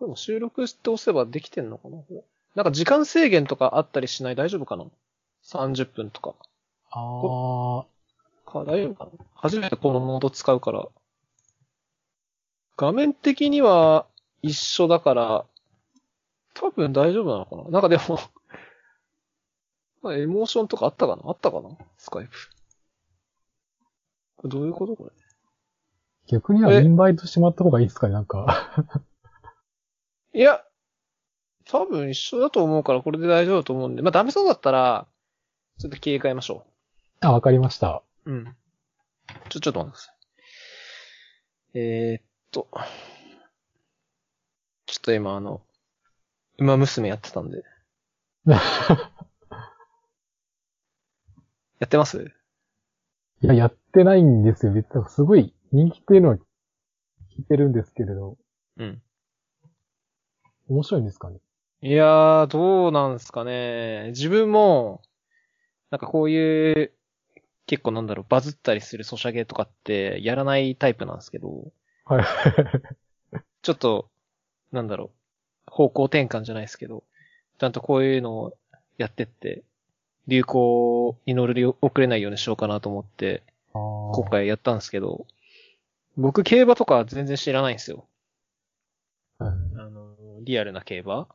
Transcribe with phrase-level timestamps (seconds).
[0.00, 1.98] これも収録して押せばできてんのかな
[2.54, 4.34] なんか時間制限とかあったりしない？
[4.34, 4.86] 大丈夫かな
[5.44, 6.34] ?30 分とか。
[6.90, 7.84] あ
[8.50, 9.10] か、大丈夫かな？
[9.34, 10.88] 初めてこのモード使うから。
[12.78, 14.06] 画面的には
[14.40, 15.44] 一緒だから、
[16.54, 17.70] 多分大丈夫なのかな？
[17.70, 18.18] なんかでも、
[20.00, 21.24] まあエモーションとかあったかな？
[21.26, 21.76] あったかな？
[21.98, 22.30] スカイプ。
[24.38, 25.10] これどういうことこれ？
[25.10, 25.12] ー
[26.26, 29.02] 逆にはインバイトしてもらった方がいいですかね、なんか。
[30.32, 30.64] いや、
[31.64, 35.06] 多分一緒だと思うからこれで大丈夫だと思うんで、まあダメそうだったら、
[35.78, 36.64] ちょっと切り替えましょ
[37.20, 38.02] あ、わかりました。
[38.26, 38.30] う。
[38.30, 38.56] うん。
[39.48, 40.14] ちょ、ちょっと待ってください。
[41.74, 42.68] えー、っと、
[44.86, 45.62] ちょっと今あの、
[46.58, 47.62] 馬娘やってたんで。
[48.46, 48.58] や
[51.86, 52.32] ってます？
[53.42, 54.72] いや、やってないんですよ。
[54.72, 56.40] 別にすごい人気っていうのは聞
[57.40, 58.36] いてるんですけれど、
[58.76, 59.02] うん。
[60.70, 61.38] 面白いんですかね？
[61.82, 64.08] いやー、どうなんすかね。
[64.08, 65.02] 自分も、
[65.90, 66.92] なんかこういう、
[67.66, 71.72] 結構なんだろう、バズったりするソシャゲとかってやらないタイプなんですけど、
[72.04, 72.24] はい。
[73.62, 74.08] ちょっと、
[74.72, 75.10] なんだろ
[75.66, 77.02] う、方向転換じゃないですけど、
[77.58, 78.56] ちゃんとこういうのを
[78.96, 79.62] やってって、
[80.28, 83.42] 流行に乗り遅れないようにしようかなと思って、
[83.72, 85.26] 今今回やったんですけど、
[86.16, 88.06] 僕競馬とか全然知らないんですよ。
[89.38, 89.69] あの、
[90.50, 91.28] リアルな競馬？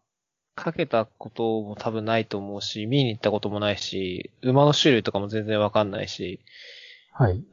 [0.55, 6.39] かけたことも多分ないと思うし、見に行ったこともないし、馬の種類とかも全然わかんないし、
[7.11, 7.43] はい。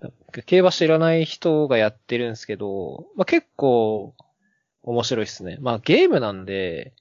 [0.46, 4.14] 競馬知らない人がやってるんですけど、まあ、結構
[4.82, 5.58] 面白いですね。
[5.60, 6.94] まあゲームなんで、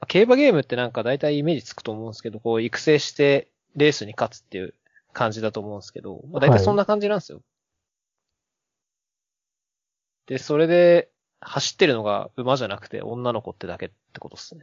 [0.00, 4.74] まあ競馬ゲームってなんか大体イメージつくと思うんですけど、こう育成してレースに勝つっていう
[5.12, 7.40] 感じだと思うんですけど、まあ大体そんな感じなんですよ。
[10.26, 11.08] で、それで
[11.40, 14.62] 走ってるのが馬じゃなくて女の子ってだけってことですね。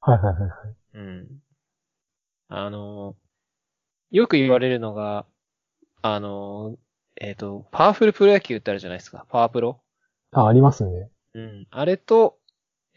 [0.00, 0.50] はいはいはいはい。
[0.94, 1.26] うん。
[2.48, 3.16] あの、
[4.10, 5.26] よく言われるのが、
[6.02, 6.76] あの、
[7.16, 9.26] えっ、と、パワフルプロ野球ってあるじゃないですか。
[9.30, 9.80] パワプロ？
[10.32, 11.10] あ、ありますね。
[11.34, 11.66] うん。
[11.70, 12.38] あれと、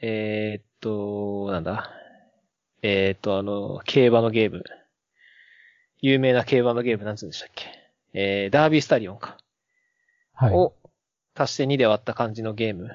[0.02, 1.90] えーっと、なんだ？
[2.82, 4.64] えーっと、あの、競馬のゲーム。
[6.02, 7.66] 有名な競馬のゲームなんつうんでしたっけ？
[8.14, 9.38] えー、ダービースタリオンか。
[10.34, 10.54] はい。
[10.54, 10.74] を
[11.42, 12.90] 足して2で割った感じのゲーム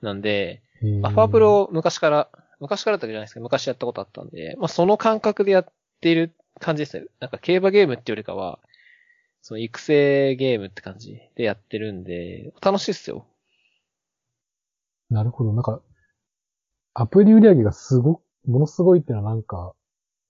[0.00, 2.28] なんで、えーまあ、パワプロを昔から、
[2.60, 5.66] 昔からだったじゃないですけど、昔やったことあったんで、まあ、その感覚でやっ
[6.00, 7.04] ている感じですよ。
[7.20, 8.58] なんか競馬ゲームってよりかは、
[9.42, 13.26] その育成ゲームって感じでやってるんで、楽しいっすよ。
[15.08, 15.52] なるほど。
[15.52, 15.80] なんか、
[16.94, 19.74] アプリ売り上げがすごく、ものすごいってのはなんか、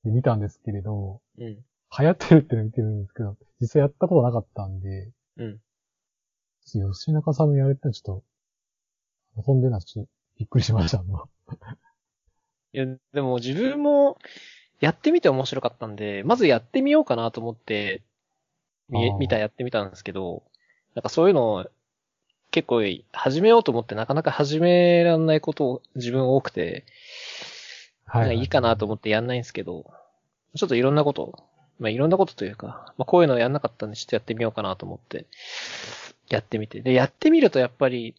[0.05, 1.45] で見たんですけれど、うん。
[1.99, 5.61] 流行ってるっての見てるんですけど、実際やったことなかったんで、うん。
[6.79, 8.23] 吉中さんのやれてのちょ
[9.35, 11.01] っと、遊んでるのはちょっとびっくりしました。
[11.01, 11.29] あの。
[12.73, 14.19] いや、でも自分も
[14.81, 18.03] やってみて面白かったんで、まずやってみようかなと思って、
[18.89, 19.19] 見えあー。
[19.19, 20.43] 見たやってみたんですけど、
[20.95, 21.67] なんかそういうのを
[22.51, 22.83] 結構
[23.13, 26.85] 始めようと思ってなかなか始めらんないことを自分多くて、
[28.07, 28.21] はい。
[28.23, 29.91] なんかいいかなと思ってやんないんですけど、
[30.57, 31.45] ちょっといろんなこと、
[31.79, 35.27] まあいろんなことというか、まあこういうのやんなかったんでちょっとやってみようかなと思って、
[36.31, 36.81] やってみて。
[36.81, 38.15] で、やってみるとやっぱり、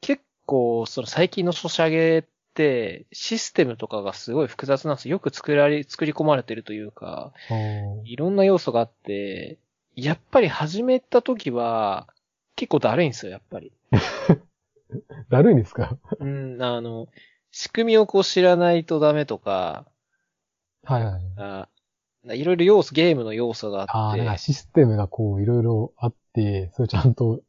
[0.00, 2.24] 結構その最近のソシャゲっ
[2.54, 5.12] て、システムとかがすごい複雑なんですよ。
[5.12, 7.32] よく作られ、作り込まれてるというか、
[8.04, 9.58] いろんな要素があって、
[9.94, 12.08] やっぱり始めた時は、
[12.56, 13.72] 結構だるいんですよ、やっぱり。
[15.28, 15.96] だるいんですか？
[16.20, 17.08] うん、あの、
[17.50, 19.86] 仕組みをこう知らないとダメとか、
[20.84, 21.22] はいはい。
[21.38, 21.68] あ
[22.34, 27.40] いろいろ要素、ゲームの要素がああ、あって、なんかシステムがこう、いろいろあって、それちゃんと、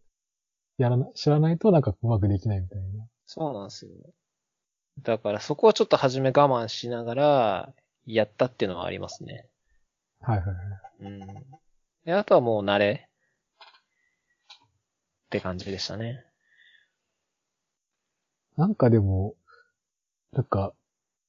[0.77, 3.07] やらな、知らないとなんかうまくできないみたいな。
[3.25, 3.91] そうなんですよ。
[5.03, 7.73] だからそこはちょっと初め我慢しながら、
[8.05, 9.47] やったっていうのはありますね。
[10.21, 10.57] はいはいはい。
[11.01, 11.19] うん。
[12.05, 13.09] で、あとはもう慣れ
[15.25, 16.23] って感じでしたね。
[18.55, 19.35] なんかでも、
[20.31, 20.73] なんか、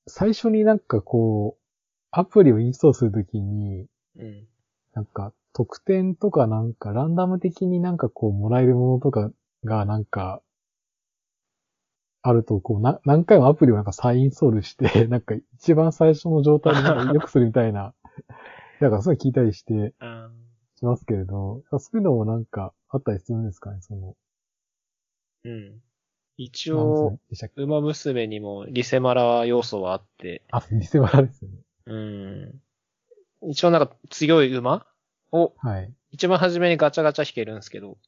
[0.07, 1.68] 最初になんかこう、
[2.11, 4.47] アプリをインストールするときに、うん。
[4.95, 9.31] なんか、特典とかなんか、ランダム的になんかこう、もらえるものとか
[9.65, 10.43] がなんか、
[12.23, 17.95] あると、こう、な、何回もアプリをなんか再インストールして、 なんか一番最初の状態になんか良くするみたいな、
[18.81, 20.31] なんかそういうの聞いたりして、あ
[20.77, 24.17] しますけれど、そういうのもなんかあったりするんですかね、その、
[25.45, 25.83] うん。
[26.37, 27.19] 一何応、
[27.57, 31.59] 馬娘にもリセマラ要素はあって、あ、リセマラですよね。
[31.89, 33.51] うん。
[33.51, 34.87] 一応なんか強い馬？
[35.33, 35.93] をはい。
[36.11, 37.99] 一番初めにガチャガチャ引けるんですけど、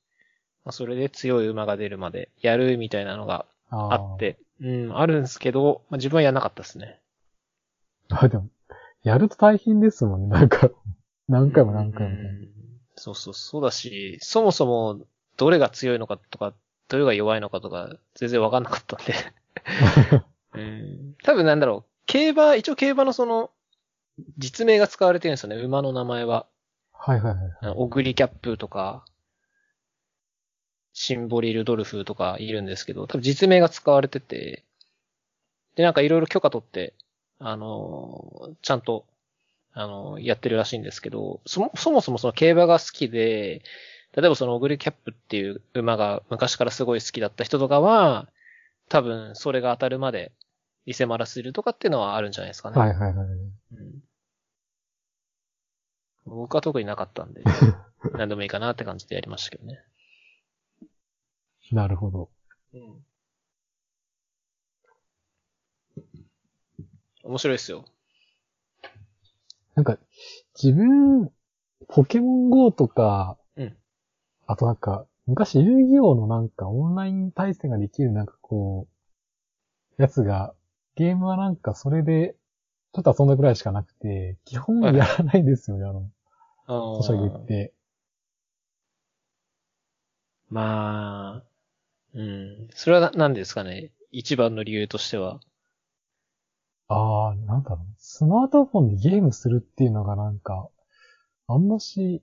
[0.65, 7.01] まあ、それで強い馬が出るまでやるみたいなのがあって、うん、あるんですけど、まあ、自分はやんなかったですね。
[8.11, 8.49] あ、でも、
[9.03, 10.29] やると大変ですもんね。
[10.29, 10.71] なんか、
[11.29, 12.15] 何回も何回も。
[12.15, 12.49] うん
[12.97, 15.01] そうそう、そうだし、そもそも、
[15.39, 16.53] どれが強いのかとか、
[16.89, 19.15] どれが弱いのかとか、全然わかんなかったんで。
[20.53, 23.51] うん多分なんだろう、競馬、一応競馬のその、
[24.39, 26.47] 実名が使われてるんですよね、馬の名前は。
[26.93, 27.75] はいはいはい。
[27.77, 29.05] オグリキャップとか、
[30.93, 34.65] シンボリルドルフとかいるんですけど、多分実名が使われてて、
[35.77, 36.95] で、なんかいろいろ許可取って、
[37.39, 39.07] あのーちゃんと、
[39.73, 43.63] あのーやってるらしいんですけど、そも、そもそもその競馬が好きで、
[44.17, 48.29] 例えばそのオグリキャップっていう馬が昔からすごい好きだった人とかは、
[48.89, 50.33] 多分それが当たるまで
[50.87, 52.79] リセマラするとかっていうのはあるんじゃないですかね。
[52.79, 53.27] はいはいはい。
[53.27, 54.03] うん
[56.31, 57.43] 僕は特になかったんで、
[58.15, 59.81] 何でもいいかなって感じでやりましたけどね。
[61.73, 62.31] なるほど。
[62.73, 63.05] うん。
[67.25, 67.85] 面白いですよ。
[69.75, 69.99] なんか、
[70.61, 71.33] 自分、
[71.89, 73.77] ポケモン GO とか、うん
[74.47, 78.89] あとなんか、昔遊戯王のなんかオンライン対戦ができるなんかこ
[79.97, 80.55] う、やつが、
[80.97, 82.35] ゲームはなんかそれで、
[82.93, 86.11] ちょっと遊んだぐらいしかなくて、基本やらないんですよね、あの、
[86.71, 87.73] ソシャゲって。
[90.49, 91.45] まあ、
[92.15, 92.69] うん。
[92.75, 93.93] それはな何ですかね。
[94.11, 95.41] 一番の理由としては。
[96.89, 97.95] ああ、なんだろう。
[97.99, 100.69] スマートフォンでゲームするっていうのがなんか、
[101.47, 102.23] あんまし、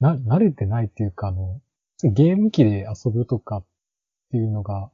[0.00, 1.60] な、慣れてないっていうか、あの、
[2.02, 3.64] ゲーム機で遊ぶとかっ
[4.30, 4.90] ていうのが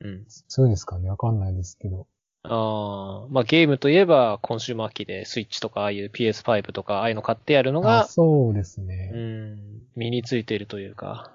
[0.00, 0.26] うん。
[0.48, 2.06] 強いんですかねわかんないですけど。
[2.42, 9.10] ああ、まあゲームといえばコンシューマー機でスイッチとかああいう PS5 とかああいうの買ってやるのあが、そうですうね。
[9.14, 9.58] ん、
[9.96, 11.30] 身についているというか、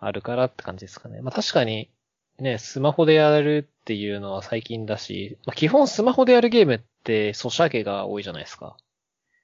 [0.00, 1.20] あるからって感じですかね。
[1.20, 1.90] まあ確かに、
[2.38, 8.76] ね、スマホでやるっていうのは最近だし、まあ基本スマホでやるゲームってソシャゲが多いじゃないですか。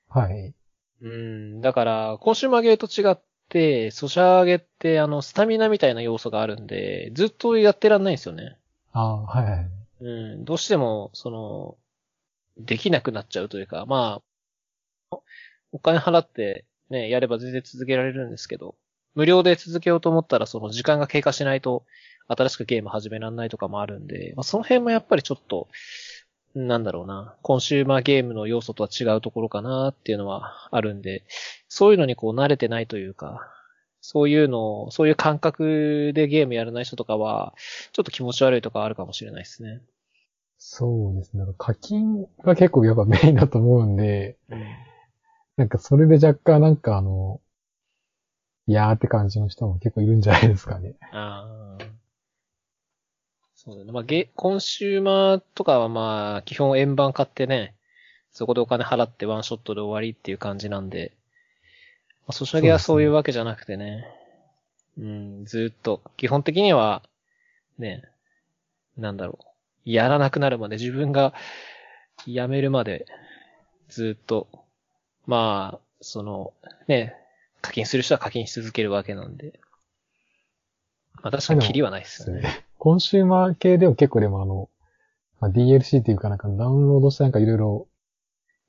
[0.08, 0.54] はい。
[1.02, 8.58] うん、だから、コンシューマーゲーと違って、ソシャゲってあの、スタミナみたいな要素があるんで、ずっとやってらんないんですよね。
[8.94, 9.70] ああ、はいはい。
[10.00, 10.08] う
[10.38, 11.76] ん、どうしても、その、
[12.56, 14.22] できなくなっちゃうというか、ま
[15.10, 15.18] あ、
[15.72, 18.76] お金払ってね、やれば全然続けられるんですけど、
[19.14, 21.84] 無料で続けようと思ったらその時間が経過しないと
[22.28, 25.68] 新しくゲーム始められないとかもあるんで、まあ、その辺もやっぱりちょっと、
[26.54, 31.24] なんだろうな、コンシューマーゲームの要素とは違うところかなっていうのはあるんで、
[31.68, 33.53] そういうのにこう慣れてないというか、
[34.06, 37.54] そういうのを、そういう感覚でゲームやらない人とかは、
[37.94, 39.80] ちょっと気持ち悪いとかあるかもしれないですね。
[40.58, 41.38] そうですね。
[41.42, 44.62] なんか課金が結構やっぱメインだと思うんで、うん
[45.56, 47.40] なんかそれで若干なんかあの、
[48.66, 50.96] いやーって感じの人も結構いるんじゃないですかね。
[51.12, 51.84] ああ。
[53.54, 53.92] そうだね。
[53.92, 57.74] まあ、ゲ、コンシューマーとかはまあ、基本円盤買ってね、
[58.32, 61.12] そこでお金払ってワンショットで終わりっていう感じなんで、
[62.26, 64.06] まあ、ソシャゲはそういうわけじゃなくてね、
[64.98, 67.02] うん、ずーっと、基本的には、
[67.78, 68.02] ね、
[68.96, 69.44] なんだろう、
[69.84, 71.34] やらなくなるまで、自分が
[72.26, 73.06] やめるまで、
[73.88, 74.48] ずーっと、
[75.26, 76.52] まあ、その、
[76.86, 77.14] ね、
[77.60, 79.58] 課金する人は課金し続けるわけなんで、
[81.22, 82.64] まあ確かにキリはないですよね。
[82.78, 84.68] コンシューマー系でも結構でもあの、
[85.40, 87.88] まあ、DLC っていうかなんかダウンロードしてなんかいろいろ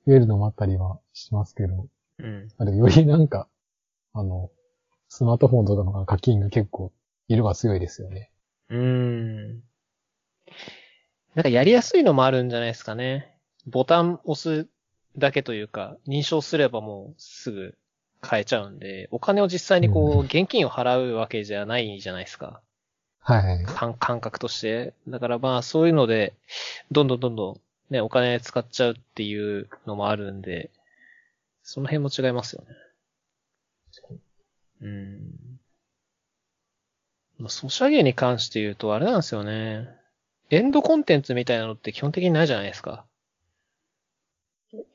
[0.07, 1.87] 増えるのもあったりはしますけど、
[2.19, 2.47] うん。
[2.57, 3.47] あれよりなんか、
[4.13, 4.49] あの、
[5.09, 6.91] スマートフォンとかの課金が結構
[7.27, 8.31] 色が強いですよね。
[8.69, 9.63] うーん。
[11.35, 13.37] なんかやりやすいのもあるんじゃないですかね。
[13.67, 14.67] ボタン押す
[15.17, 17.77] だけというか、認証すればもうすぐ
[18.21, 22.61] 買えちゃうんで、お金を実際にこう現金を払うわけじゃないじゃないですか。
[23.19, 23.65] はい。
[23.65, 24.93] 感感覚として。
[25.07, 26.33] だからまあそういうので、
[26.91, 27.61] どんどんどんどん
[27.93, 30.69] ね、お金使っちゃうっていうのもあるんで、
[31.67, 32.67] その辺も違いますよね。
[34.81, 35.19] うん。
[37.39, 39.89] まあ、ソシャゲに関して言うとあれなんですよね。
[40.51, 43.03] エンドコンテンツみたいなのって基本的にないじゃないですか。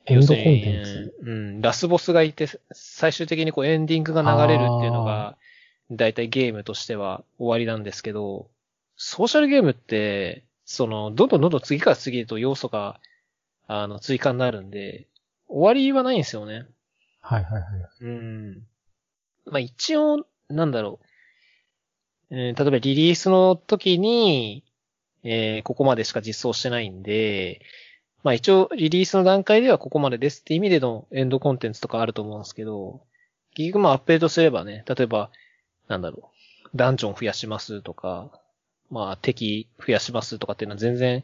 [0.05, 1.13] エンドコンテンツ？
[1.23, 5.37] うん、ラスボスがいて、最終的にこうエンディングが流れるっていうのが、
[5.91, 8.49] だいたいゲームとしては終わりなんですけど、
[8.95, 13.01] ソーシャルゲームって、その、どんどんどんどん次から次へと要素が、
[13.67, 15.07] あの、追加になるんで、
[15.51, 16.65] 終わりはないんですよね。
[17.21, 17.71] はいはいはい。
[18.01, 18.63] うん。
[19.45, 22.35] まあ一応、なんだろう。
[22.35, 24.63] えー例えばリリースの時に、
[25.23, 27.61] えーここまでしか実装してないんで、
[28.23, 33.01] まあ一応リリースの段階ではここまでですって意味でのエンドコンテンツとかあると思うんですけど、
[33.55, 35.29] 結局まあアップデートすればね、例えば、
[35.87, 36.31] なんだろ
[36.73, 38.31] う、ダンジョン増やしますとか、
[38.89, 41.23] まあ、敵増やしますとかっていうのは全然、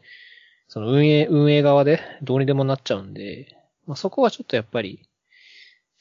[0.68, 3.57] その運営、運営側でどうにでもなっちゃうんで、
[3.88, 5.08] まあそこはちょっとやっぱり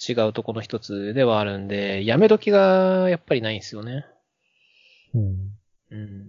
[0.07, 4.05] 違うところの一つではあるんで、やめ時がやっぱりないんですよね。
[5.15, 5.57] うん。
[5.91, 6.25] うん。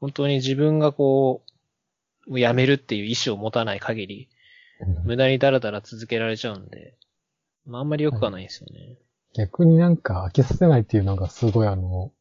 [0.00, 1.42] 本当に自分がこ
[2.26, 4.28] う、もうやめるっていう意思を持たない限り、
[5.04, 6.94] 無駄にダラダラ続けられちゃうんで、
[7.66, 8.96] まああんまり良くはないんですよね。
[9.34, 12.12] 逆になんか飽きさせないっていうのがすごいあの、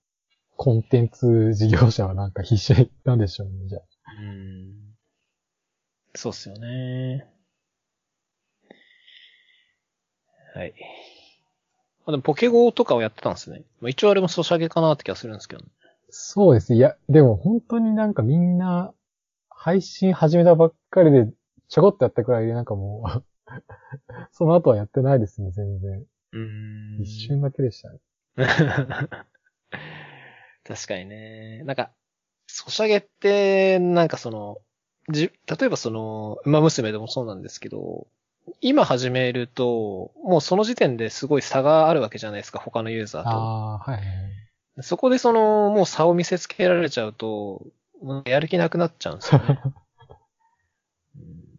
[0.57, 3.81] コンテンツ事業者はなんか必死なんでしょうね、じゃあ。
[4.21, 4.80] うん。
[6.15, 7.27] そうっすよね。
[10.53, 10.73] はい。
[12.05, 13.63] まあ、でもポケゴーとかをやってたんですね。
[13.79, 15.69] まあ、一応あれもソシャゲかなって気がするんですけどね。
[16.09, 16.73] そうです。
[16.75, 18.93] いや、でも本当になんかみんな、
[19.49, 21.31] 配信始めたばっかりで、
[21.69, 23.23] ちょこっとやったくらいでなんかもう、
[24.33, 26.05] その後はやってないですね、全然。
[26.33, 27.01] うーん。
[27.01, 27.99] 一瞬だけでしたね。
[30.63, 31.63] 確かにね。
[31.63, 31.91] なんか、
[32.47, 34.57] ソシャゲって、なんかその、
[35.09, 38.07] じ、例えばその、馬娘でもそうなんですけど、
[38.61, 43.29] 今始めると、もうその時点ですごい差があるわけじゃないですか、他のユーザーと。
[43.29, 44.83] ああー、はいはい。
[44.83, 47.65] そこでその、もう差を見せつけられちゃうと、
[48.01, 49.61] もうやる気なくなっちゃうんですよね。
[51.17, 51.51] うん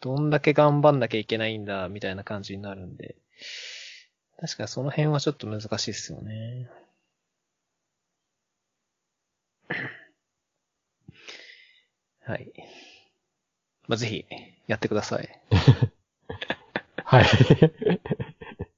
[0.00, 3.16] どんだけ頑張んなきゃいけないんだ、みたいな感じになるんで。
[4.38, 6.68] 確かにその辺はちょっと難しいですよね。
[12.24, 12.52] はい。
[13.86, 14.24] まあ、ぜひ、
[14.66, 15.28] やってください。
[17.04, 17.24] はい。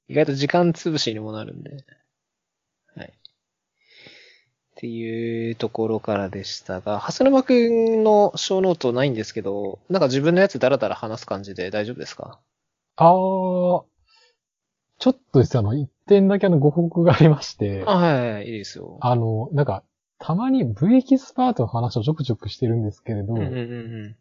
[0.09, 1.71] 意外と時間潰しにもなるんで。
[2.95, 3.07] はい。
[3.07, 3.11] っ
[4.75, 12.39] ていうところからでしたが、蓮沼くんのショーノートないんですけど、なんか自分のやつダラダラ話す感じで大丈夫ですか？
[12.97, 13.83] あー、
[14.99, 18.97] ちょっとですねあの、一点だけあの、ご報告がありまして、あ、はいはい、いいですよ。
[19.01, 19.83] あの、なんか、
[20.19, 23.49] たまに V エキスパートの話をちょくちょくしてるんですけれど、うんうんう
[24.09, 24.15] ん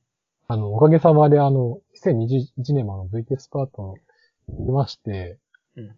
[0.49, 3.95] あの、おかげさまであの、2021年もあの V エキスパートを
[4.49, 5.39] 見まして、
[5.77, 5.97] うん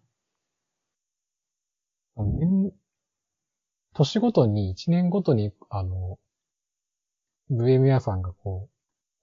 [2.16, 2.72] 年
[3.94, 6.18] 年ごとに、1年ごとに、あの、
[7.50, 8.68] VMware さんがこ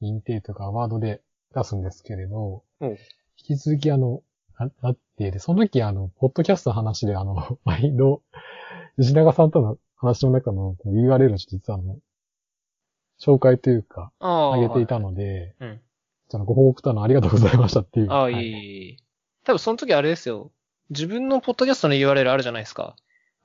[0.01, 1.21] う、認定とかアワードで
[1.53, 2.89] 出すんですけれど、うん。
[2.91, 2.97] 引
[3.37, 4.21] き続きあの、
[4.57, 8.21] な、なって、で、その時あの、ポッドキャストの話であの、毎度、
[8.97, 11.97] 吉永さんとの話の中の URL を実はあの、
[13.19, 15.69] 紹介というか、あげていたので、はい。
[15.69, 15.81] うん。
[16.29, 18.11] そのご報告とあの、ありがとうございましたっていう。
[18.11, 18.97] ああ、はいいい、いい。
[19.43, 20.51] 多分その時あれですよ。
[20.89, 22.95] 自分のポッドキャストの URL あるじゃないですか。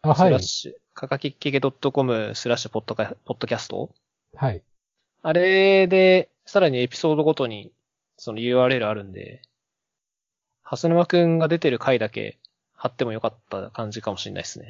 [0.03, 0.43] あ、はいスラッ。
[0.43, 3.91] シュ、かかききけ .com スラッシュポッドカポッドキャスト
[4.35, 4.63] はい。
[5.23, 7.73] あれで、さらにエピソードごとに、
[8.17, 9.43] その URL あるんで、
[10.63, 12.39] ハスヌマくんが出てる回だけ
[12.75, 14.67] 貼ってもよかった感じかもしれないですね。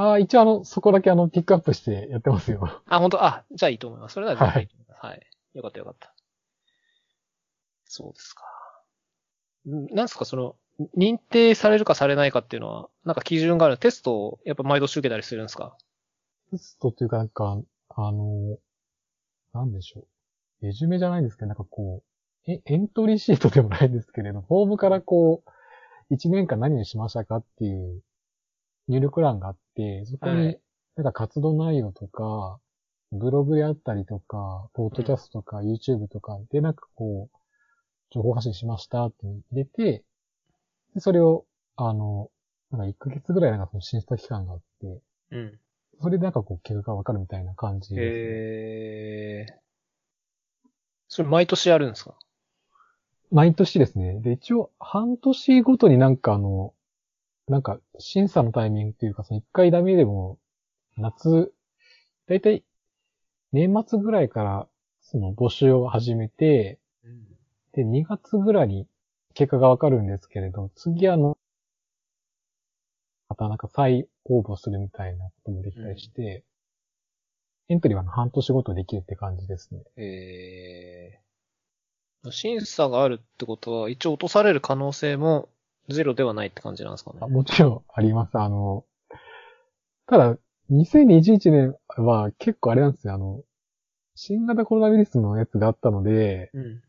[0.00, 2.82] ああ、一応あの、そこだけあの、ピックアップしてやってますよ。
[2.86, 3.24] あ、本当？
[3.24, 4.12] あ、じゃあいいと思います。
[4.14, 5.06] それなら全然いいと思います。
[5.06, 5.26] はい。
[5.54, 6.14] よかったよかった。
[7.84, 8.44] そうですか。
[9.66, 10.56] んなんですか、その、
[10.96, 13.78] 認定されるかされないかっていうのは、なんか基準がある？
[13.78, 15.76] テストをやっぱ毎年受けたりするんですか？
[16.52, 17.60] テストっていうかなんか、
[17.96, 18.58] あの、
[19.52, 20.64] なんでしょう。
[20.64, 22.02] レジュメじゃないんですけど、なんかこ
[22.46, 25.42] う、え、エントリーシートでもないんですけれど、フォームからこ
[26.10, 28.02] う、1年間何をしましたかっていう
[28.88, 29.67] 入力欄があって、
[30.06, 30.58] そこはにい、
[30.96, 32.60] なんか活動内容とか、
[33.12, 37.36] ブログであったりとか、ポッドキャストとか、YouTube とかでなんかこう、
[38.10, 40.04] 情報発信しましたって入れて、
[40.94, 42.30] でそれを、あの、
[42.70, 45.60] なんか1ヶ月ぐらいなんかその審査期間があって、うん。
[46.00, 49.54] それでなんかこう、結果がわかるみたいな感じですね、へー。
[51.08, 52.14] それ毎年やるんですか？
[53.30, 54.20] 毎年ですね。
[54.20, 56.74] で、一応、半年ごとになんかあの、
[57.48, 60.38] なんか、審査のタイミングというか、その一回ダメでも、
[60.96, 61.52] 夏、
[62.26, 62.62] だいたい
[63.52, 64.68] 年末ぐらいから、
[65.00, 66.78] その募集を始めて、
[67.72, 68.86] で、2月ぐらいに
[69.34, 71.38] 結果がわかるんですけれど、次あの、
[73.28, 76.44] またなんか再応募するみたいなこともできたりして、
[77.68, 79.82] エントリーは半年ごとできるって感じですね。
[79.96, 82.30] えー。
[82.30, 85.48] 審査があるってことは、一応落とされる可能性も
[85.88, 87.28] ゼロではないって感じなんですかねあ。
[87.28, 88.38] もちろんあります。
[88.38, 88.84] あの、
[90.06, 90.38] ただ、
[90.70, 93.14] 2021年は結構あれなんですよ。
[93.14, 93.42] あの、
[94.14, 96.82] 新型コロナウイルスのやつがあったので、うん。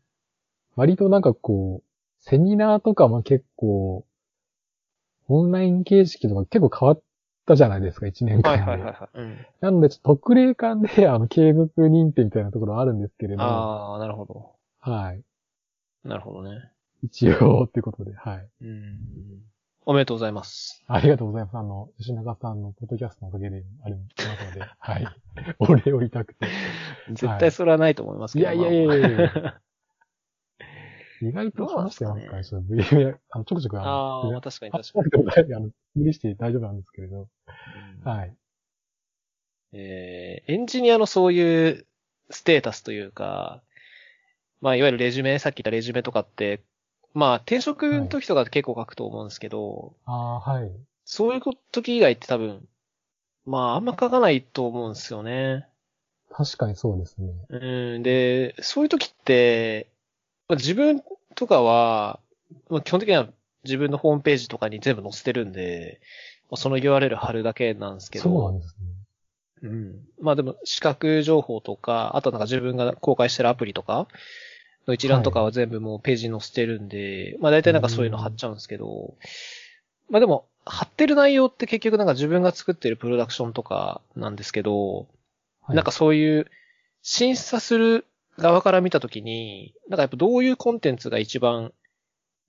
[0.76, 4.04] 割となんかこう、セミナーとかも結構、
[5.28, 7.02] オンライン形式とか結構変わっ
[7.46, 8.48] たじゃないですか、1年間で。
[8.48, 9.18] はいはいはいはい。
[9.18, 9.46] うん。
[9.60, 14.52] なので、ちょっと特例感で、 あの、継続認定みたいなところはあるんですけれど、ああ、なるほど。
[14.80, 15.22] はい。
[16.04, 16.70] なるほどね。
[17.02, 18.48] 一応、ってことで、はい。
[18.62, 18.98] うん。
[19.86, 20.82] おめでとうございます。
[20.86, 21.56] ありがとうございます。
[21.56, 25.06] あの、吉永さんのポッドキャストのおかげで、あれも来ますので、 はい。
[25.58, 26.46] お礼を言いたくて。
[27.08, 28.52] 絶対それはないと思いますけど。
[28.52, 29.60] いやいやいやいやいやまあ
[31.22, 37.28] 意外と話してますから、ちょっと VM、あの、ちょくちょくあの、ああ、確かに確かなくても大丈夫、あの、無理して大丈夫なんですけれど。
[37.98, 38.04] に。
[38.04, 38.36] はい。
[39.72, 41.86] えーエンジニアのそういう
[42.30, 43.62] ステータスというか、
[44.60, 46.62] まあ、いわゆるレジュメ、さっき言ったレジュメとかって、
[47.14, 50.70] まあ、転職の時とか結構書くと思うんですけど、ああ、はい。
[51.04, 51.40] そういう
[51.72, 52.66] 時以外って多分、
[53.46, 55.66] まあ、あんま書かないと思うんですよね。
[56.30, 57.32] 確かにそうですね。
[57.48, 59.88] うん、で、そういう時って、
[60.48, 61.02] まあ自分
[61.34, 62.20] とかは、
[62.68, 63.28] まあ、基本的には
[63.64, 66.00] 自分のホームページとかに全部載せてるんで、
[66.50, 69.68] まあその URL 貼るだけなんですけど、そうなんですね。
[69.70, 70.00] うん。
[70.20, 74.06] まあでも、視覚情報とか、あとなんか自分が公開してるアプリとか、
[74.90, 79.14] の一覧とかは全部もうページに載せてるんで、まあ大体なんかそういうの貼っちゃうんですけど、
[80.10, 85.06] まあでも、貼ってる内容って結局なんか自分が作ってるプロダクションとかなんですけど、
[85.62, 86.50] はい、なんかそういう、
[87.02, 88.06] 審査する
[88.36, 91.72] 側から見たときに、なんかやっぱどういうコンテンツが一番、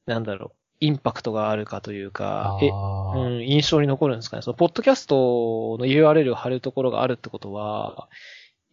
[0.06, 4.42] なんだろう、インパクトがあるかというか、え、うん、印象に残るんですかね。
[4.42, 8.10] その、ポッドキャストの URL を貼るところがあるってことは、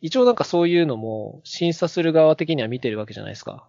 [0.01, 3.65] 一応なんかそういうのも審査する側的には見てるわけじゃないですか。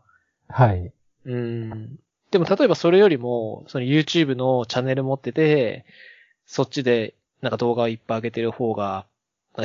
[0.48, 0.92] はい。
[1.26, 2.00] うん。
[2.32, 5.86] でも例えばそれよりも、その YouTube のチャンネル持ってて、
[6.46, 9.06] そっちでなんか動画をいっぱい上げてる方が、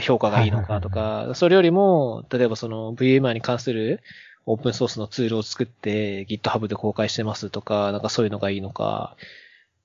[0.03, 4.01] 評価がいいのかとか、それよりも、例えばその VMI に関する
[4.47, 9.17] オープンソースのツールを作って GitHub で公開してますとか、なんかそういうのがいいのか、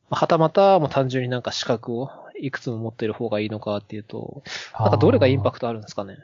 [0.09, 2.09] まあはたまたもう単純になんか資格を
[2.39, 4.43] いくつも持ってる方がいいのかっていうと、
[4.79, 6.17] なんかどれがインパククトあるんですかね。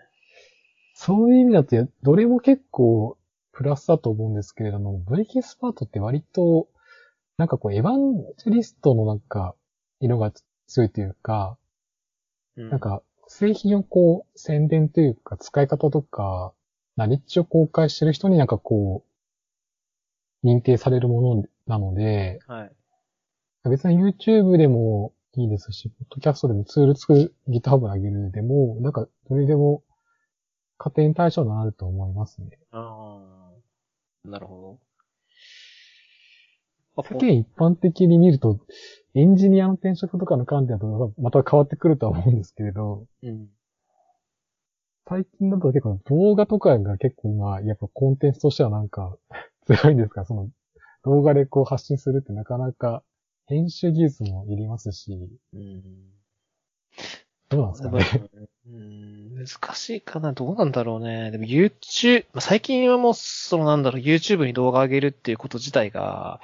[0.95, 3.17] そういう意味だと、どれも結構
[3.51, 6.69] プラスだと思うんですけれども、ブリキスパートって割と、
[7.37, 9.55] なんかこう、エヴァンジェリストのなんか、
[9.99, 10.31] 色が
[10.67, 11.57] 強いというか、
[12.55, 16.53] うんなんか、製品をこう、宣伝というか、使い方とか、
[16.95, 19.03] 何っちを公開してる人になんかこ
[20.43, 23.69] う、認定されるものなので、はい。
[23.69, 29.83] 別に YouTube でもいいですし、ポッドキャストでもツール作る、GitHub に上げるでも、なんか、どれでも、
[30.77, 32.59] 家庭対象になると思いますね。
[32.71, 33.19] あ
[34.25, 34.29] あ。
[34.29, 34.79] なるほ
[36.97, 37.03] ど。
[37.03, 38.59] 世間一般的に見ると、
[39.13, 43.49] エンジニアの転職とかの観点だとまた変わってくるとは思うんですけれど、うん。
[45.07, 49.17] 最近だと結構動画とかが結構今、やっぱコンテンツとしてはなんか
[49.67, 50.25] 強いんですか？
[50.25, 50.49] その
[51.03, 53.03] 動画でこう発信するってなかなか
[53.45, 55.83] 編集技術もいりますし、うん。
[57.49, 58.47] どうなんですかね。
[58.67, 60.33] うん、難しいかな。
[60.33, 61.31] どうなんだろうね。
[61.31, 66.39] でも YouTube、まあ最近はもう、そのなんだろう、YouTube に動画上げるっていうこと自体が、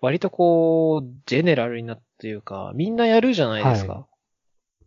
[0.00, 3.92] 割とこう、ジェネラルになっていうか、みんなやるじゃないですか。
[3.92, 4.06] は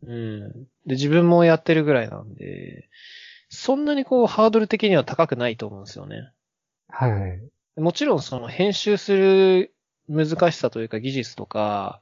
[0.04, 0.52] うん。
[0.86, 2.90] で、自分もやってるぐらいなんで、
[3.50, 6.32] そんなにこう、ハードル的には高くないと思うんですよね。
[6.88, 7.40] はいはい。
[7.78, 9.74] もちろんその編集する
[10.10, 12.02] 難しさというか技術とか、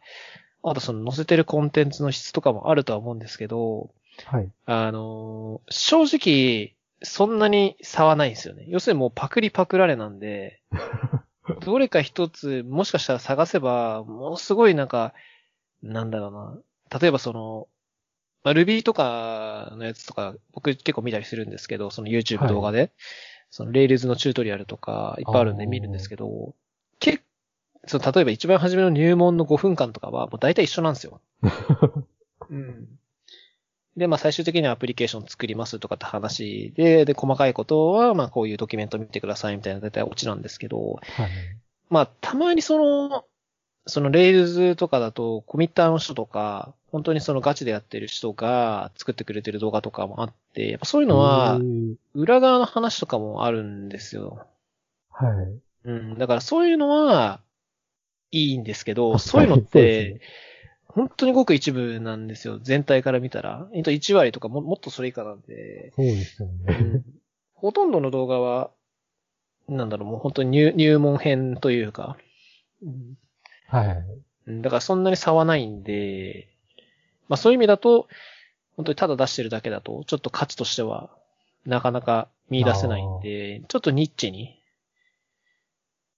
[0.63, 3.89] あとその載せてるコンテンツの質とかもあるとは思うんですけど、
[4.25, 4.49] はい。
[4.65, 8.65] あのー正直、そんなに差はないんですよね。
[8.67, 10.61] 要するにもうパクリパクられなんで、
[11.61, 15.13] どれか一つ、もしかしたら探せば、ものすごいなんか、
[15.81, 16.99] なんだろうな。
[16.99, 17.67] 例えばその、
[18.43, 22.91] まあ、Ruby とかのやつとか、僕結構見たりするんですけど、その YouTube 動画で、
[23.49, 26.55] その Rails のチュートリアルとかいっぱいあるんで見るんですけど、結
[27.87, 31.21] その例えば一番初めの入門の5分間とかはもう大体一緒なんですよ。
[32.49, 32.87] うん。
[33.97, 41.29] で、まあ最終的にはアプリケーション作りますとかって話で、で、細かいことは、まあこういうドキュメント見てくださいみたいな大体オチなんですけど、はい。
[41.89, 43.25] まあたまにその、
[43.87, 51.59] その Rails とかだとコミッターの人とか、本当にそのガチでやってる人が作ってくれてる動画とかもあって、やっぱそういうのは
[52.13, 54.47] 裏側の話とかもあるんですよ。
[55.11, 55.61] はい。
[55.85, 56.17] うん。
[56.17, 57.41] だからそういうのは、
[58.31, 60.21] いいんですけど、そういうのって、
[60.87, 62.59] 本当にごく一部なんですよ。
[62.61, 63.69] 全体から見たら。
[63.73, 66.77] えっと、1割とかももっとそれ以下なんで、そうですようね。
[66.77, 67.03] ん
[67.53, 68.71] ほとんどの動画は、
[69.67, 72.17] なんだろう、もう本当に入入門編というか、
[72.83, 73.17] うん
[73.67, 73.87] はい。
[74.47, 76.47] うんだからそんなに差はないんで、
[77.27, 78.07] まあそういう意味だと、
[78.75, 81.09] 本当にただ出してるだけだと、ちょっと価値としては、
[81.65, 84.58] なかなか見出せないんで、ちょっとニッチに、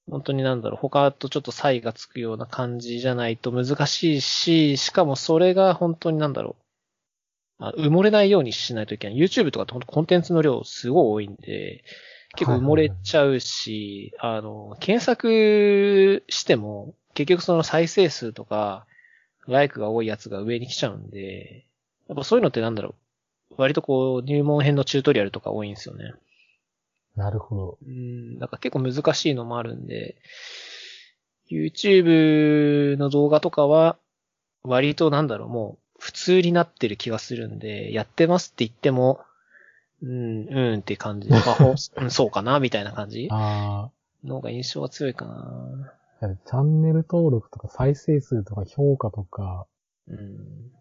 [0.10, 6.56] 本当になんだろう、他とちょっと差異がつくような感じじゃないと難しいし、しかもそれが本当になんだろ
[7.60, 9.18] う、埋もれないようにしないといけない。
[9.18, 11.84] YouTube とかって本当コンテンツの量すごい多いんで、
[12.36, 18.86] 結構埋もれちゃうし、あの、検索しても、結局その再生数とか、
[19.48, 21.66] ライクが多いやつが上に来ちゃうんで、
[22.08, 22.96] やっぱそういうのってなんだろ
[23.52, 23.56] う。
[23.58, 26.14] 割とこう、入門編のチュートリアルとか多いんですよね。
[27.16, 27.78] なるほど。
[27.86, 30.16] うん、なんか結構難しいのもあるんで、
[31.50, 33.98] YouTube の動画とかは、
[34.64, 39.22] 割となんだろう、もう普通になってる気がするんで、やってますって言っても、
[40.02, 41.30] うん、うんって感じ。
[41.98, 43.92] うん、そうかな、みたいな感じあ
[44.24, 45.94] の方が印象は強いかな。
[46.22, 49.68] あ、チャンネル登録とか再生数とか評価とか
[50.08, 50.72] うん。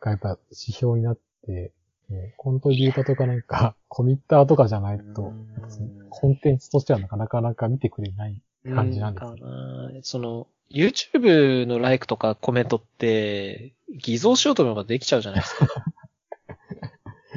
[0.00, 1.72] がやっぱ指標になって、
[2.08, 8.40] ねコントビューターとかなんか、 コミッターとかじゃないとうん、コンテンツとしてはなかなかなか見てくれない。
[8.74, 9.90] 感じなんですかな。
[10.02, 15.84] その、YouTube のライクとかコメントって、偽造しようと思えばできちゃうじゃないですか。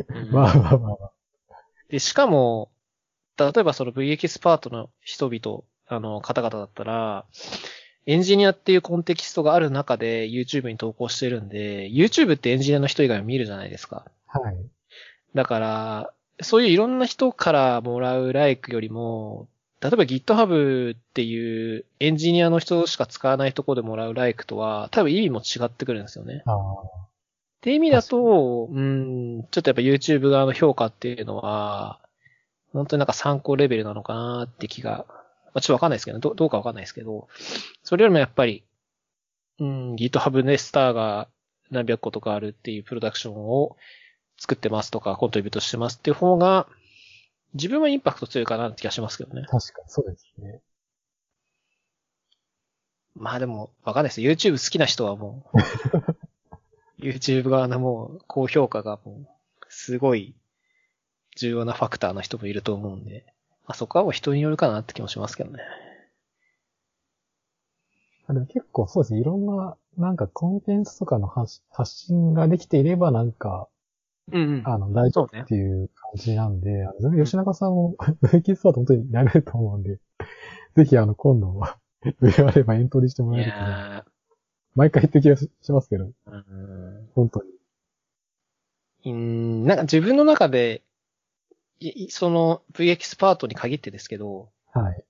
[0.10, 1.12] う んまあまあまあまあ。
[1.90, 2.72] で、しかも、
[3.38, 7.26] 例えばその V エキスパートの人々、あの、方々だったら、
[8.06, 14.06] エンジニアっていうコンテキストがある中で YouTube に投稿してるんで、YouTube ってエンジニアの人以外も見るじゃないですか。
[14.30, 14.56] はい。
[15.36, 19.48] だから、そういういろんな人からもらうライクよりも、
[19.82, 26.44] 例えば GitHub っていうエンジニアの人しか使わないところでもらうライクとは、多分意味も違ってくるんですよね。
[26.46, 27.00] ああ。
[27.60, 32.00] って意味だと、うん、ちょっとやっぱ YouTube 側の評価っていうのは、
[32.72, 35.16] 本当になんか参考レベルなのかなって気が、ま
[35.56, 37.28] あ、ちょっとわかんないですけど、どどうかわかんないですけど、
[37.84, 38.64] それよりもやっぱり、
[39.60, 41.28] うん、GitHub でスターが
[41.70, 43.76] 何百個とかあるっていうプロダクションを
[44.40, 46.68] 作ってますとか、コントリビュートしてますっていう方が、
[47.54, 49.46] 自分はインパクト強いかなって気がしますけどね。
[49.48, 50.62] 確かにそうですね。
[53.16, 54.22] まあでも、わかんないです。
[54.22, 59.28] YouTube 好きな人はもう、 YouTube 側のもう、高評価がもう、
[59.68, 60.36] すごい
[61.36, 63.26] 重要なファクターの人もいると思うんで、
[63.68, 65.60] まあそこはもう人によるかなって気もしますけどね。
[68.28, 69.20] あでも結構そうですね。
[69.20, 73.68] いろんな、なんかコンテンツとかの発発信ができていればなんか、
[74.32, 74.64] うんうん。
[74.66, 80.00] あの、大丈夫っていう感じなんで、あの全然吉永さんも、 vExpert 本当にやれると思うんで、
[80.76, 81.78] ぜひあの、今度は、
[82.22, 84.06] 上あればエントリーしてもらえるとね、や
[84.76, 87.50] 毎回言ってる気がししますけど、ー、うん本当に。
[89.06, 90.84] うん、なんか自分の中で、
[91.80, 95.04] いいその V エキスパートに限ってですけど、はい。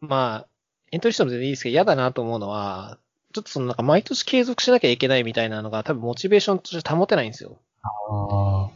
[0.00, 0.48] まあ、
[0.90, 2.98] エントリーしても全然いいですけど、嫌だなと思うのは、
[3.34, 7.58] ちょっとそのなんか毎年継続しなきゃいけないみたいなのが多分モチベーションとして保てないんですよ。
[7.84, 8.70] ああ、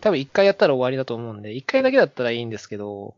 [0.00, 3.14] 多分一回やったら終わりだと思うんで、一回だけだったらいいんですけど、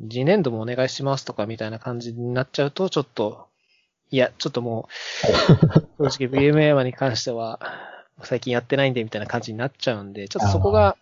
[0.00, 3.46] 次年度もお願いしますとかみたいな感じになっちゃうと、ちょっと、
[4.10, 4.88] いや、ちょっとも
[5.98, 7.60] う、 正直 VMA に関しては、
[8.22, 10.96] 最近やってないんでみたいな感じになっちゃうんで、ちょっとそこが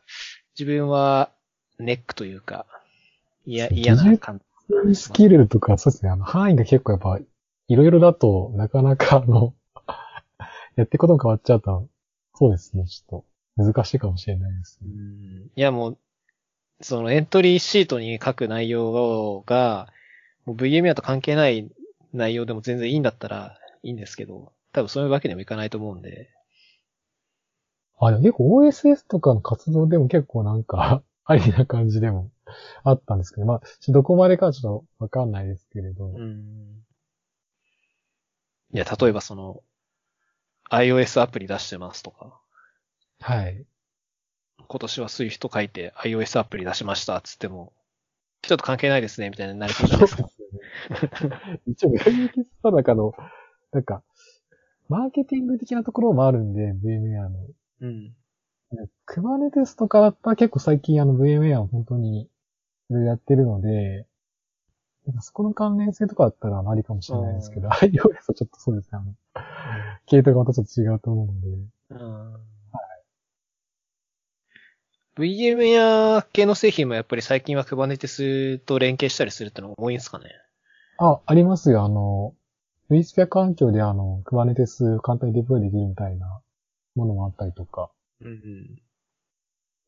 [0.58, 1.30] 自分は
[1.78, 2.66] ネックというか、
[3.46, 4.94] いや、嫌な感じ。
[4.94, 7.18] スキルとか、そうですね、あの、範囲が結構やっぱ、
[7.68, 9.54] いろいろだとなかなかあの、
[10.76, 11.88] やっていくことも変わっちゃうと、
[12.40, 13.24] そうですね、ちょっ
[13.56, 14.94] と難しいかもしれないですうね。
[14.94, 15.98] んいやもう、
[16.80, 19.88] そのエントリーシートに書く内容が、
[20.46, 21.70] もう VMA と関係ない
[22.14, 26.30] 内容でも全然いいんだったらいいんですけど、多分そういうわけにもいかないと思うんで。
[27.98, 32.30] あ、でも結構 OSS とかの活動でも結構なんか、 ありな感じでも
[32.82, 36.06] あったんですけど、まあ、どこまでかはちょっとわかんないですけれど。
[36.06, 36.82] うん。
[38.72, 39.62] いや、例えばその、
[40.70, 42.40] iOS アプリ出してますとか、
[43.20, 43.66] はい。
[44.68, 47.72] 今年は Swift 書いて iOS アプリ出しましたっつっても、
[48.42, 50.28] ちょっと関係ないですね、みたいになりそうじゃないですか。
[51.66, 53.14] 一応、ブレイキスパの
[53.72, 54.02] なんか、
[54.88, 57.46] マーケティング的なところもあるんで、VMware の。
[57.82, 58.14] うん。
[59.08, 62.28] Kubernetes とかだったら結構最近あの VMware は本当に
[62.88, 64.06] やってるので、
[65.06, 67.70] なんかそこの関連性とかだったらありかもしれないですけど、iOS
[68.28, 69.00] はちょっとそうですね、
[70.06, 71.48] 系統がまたちょっと違うと思うので。
[71.90, 72.40] うん。
[75.16, 80.26] VMware 系の製品もやっぱり最近は Kubernetes と連携したりするってのが多いんですかね？
[80.98, 82.34] あ、ありますよ、あの、
[82.90, 86.40] vSphere 環境であの、Kubernetes 簡単にデプロイできるみたいな
[86.94, 87.90] ものもあったりとか、
[88.20, 88.82] うんうん。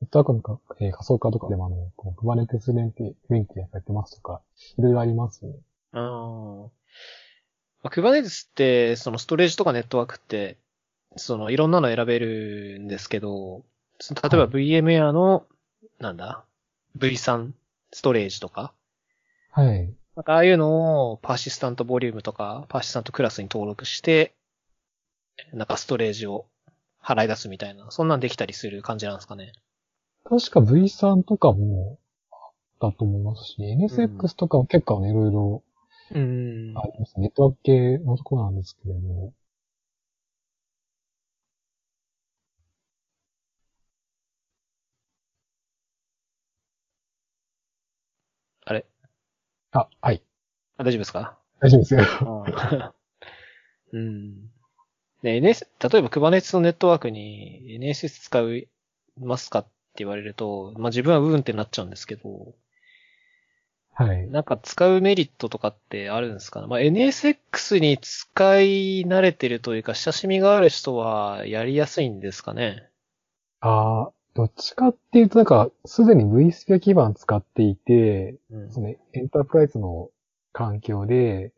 [0.00, 4.42] ネットワークのか、えー仮想化とかでもあの、こう Kubernetes 連携、連携やってますとか、
[4.76, 5.54] いろいろありますね。
[5.92, 6.68] あー
[7.82, 7.94] まあ。
[7.94, 10.56] Kubernetes って、そのストレージとかネットワークって、
[11.16, 13.62] そのいろんなの選べるんですけど、
[14.10, 15.46] 例えばはい VMware の、
[15.98, 16.44] なんだ
[16.98, 17.50] ?V3
[17.92, 18.72] ストレージとか、
[19.50, 19.94] はい。
[20.16, 24.34] なんかああいうのをパーシスタントボリュームとか、パーシスタントクラスに登録して、
[25.52, 26.46] なんかストレージを
[27.02, 29.52] 払い出すみたいな、そんなんできたりする感じなんですかね。
[30.24, 31.98] 確か V3 とかも、
[32.30, 35.62] あったと思いますし、NSX とかも結構ね、いろいろ
[36.10, 36.74] うん。
[36.76, 39.32] ありますネットワーク系のとこなんですけれども、
[48.64, 48.84] あれ？
[49.72, 50.22] あ、はい。
[50.78, 51.38] あ大丈夫ですか？
[51.60, 52.02] 大丈夫ですよ。
[53.92, 54.50] うん。
[55.22, 58.68] ね、NS、例えば Kubernetes のネットワークに NSS 使い
[59.20, 62.54] ますかって言われると、まあ自分はうんってなっちゃうんですけど、
[63.94, 64.26] はい。
[64.30, 66.66] なんか使うメリットとかってあるんですかね？
[66.66, 72.88] まあ NSX に使い慣れてるというか、親しみがある人はやりやすいんですかね？
[73.60, 78.70] ああ、どっちかっていうと、なんか、すでに vSphere 基盤使っていて、うん。
[78.72, 80.10] そのエンタープライズの
[80.52, 81.52] 環境で、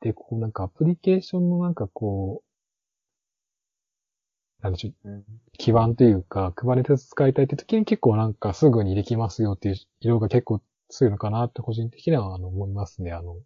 [0.00, 2.42] で、こうなんかアプリケーションのなんかこ
[4.60, 5.24] う、なんでしょう、うん
[5.58, 13.12] 基盤というか、Kubernetes 使いたいって時に結構なんかすぐにできますよっていう色が結構強いのかなって個人的にはあの思いますね。
[13.12, 13.42] あの、うん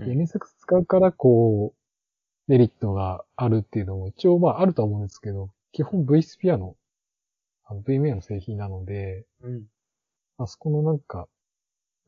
[0.00, 6.76] NSX 使うからこう、メリットがあるっていうのも一応まああるとは思うんですけど、基本 vSphere の、
[7.64, 9.64] あの VMware の製品なので、うん。
[10.38, 11.26] あそこのなんか、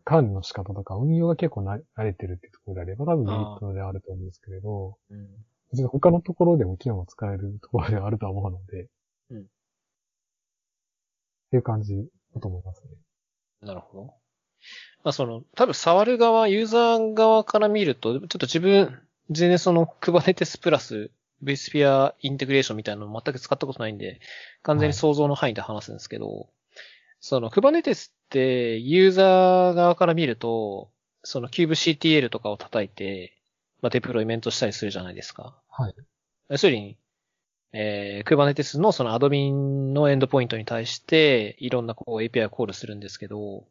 [0.04, 5.28] 管理の仕方とか運用が結構な慣れてるっていうところであれば多分メリットではあると思うんですけれど、うん。
[5.72, 8.88] 別に他のところでも機能が使えるところではあるとは思うので、
[9.30, 9.46] うん
[11.48, 12.90] っていう感じだと思いますね。
[13.62, 14.04] なるほど。
[15.02, 21.10] まあその、多分触る側、ユーザー側から見ると、ちょっと自分、全然その Kubernetes プラス
[21.42, 24.20] vSphere インテグレーションみたいなの全く使ったことないんで、
[24.62, 26.48] 完全に想像の範囲で話すんですけど、
[27.20, 30.90] その Kubernetes ってユーザー側から見ると、
[31.22, 33.36] その kubectl とかを叩いて、
[33.82, 35.54] まあデプロイメントしたりするじゃないですか。
[35.68, 35.94] はい。
[36.48, 36.96] 要するに、
[37.72, 43.64] えー、Kubernetes のそのアドミンのエンドポイントに対して、いろんなこう API をコールするんですけど、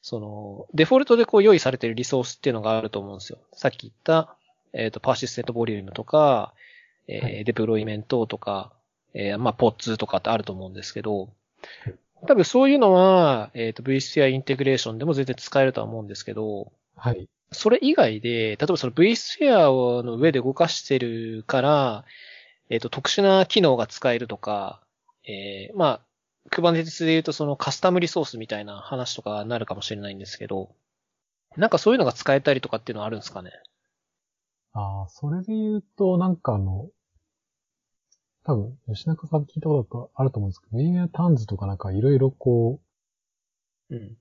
[0.00, 3.38] その、デフォルトでこう用意されているリソースっていうのがあると思うんですよ。
[3.52, 4.36] さっき言った、
[4.72, 6.52] えっ、と、パーシステントボリュームとか、
[7.06, 8.72] えーはいデプロイメントとか、
[9.12, 11.28] えーまあ、ポッツとかってあると思うんですけど、
[12.26, 17.28] 多分そういうのは、えっ、と、VCI インテグレーションでも全然使えるとは思うんですけど、はい。
[17.52, 22.04] それ以外で、例えばその vSphere の上で動かしてるから、
[22.70, 24.82] えっ、と、特殊な機能が使えるとか、
[25.26, 26.00] えー、まあ、
[26.50, 30.74] Kubernetes で言うとそのカスタムリソースみたいな話とかになるかもしれないんですけど、
[31.56, 33.50] なんかそういうのが使えたりとかっていうのはあるんですかね？
[34.72, 36.90] ああ、それで言うと、なんかあの、
[38.44, 42.80] 多分、吉中さん聞いたことあると思うんですけど、メインやタンズとかなんかいろいろこ
[43.90, 44.16] う、うん。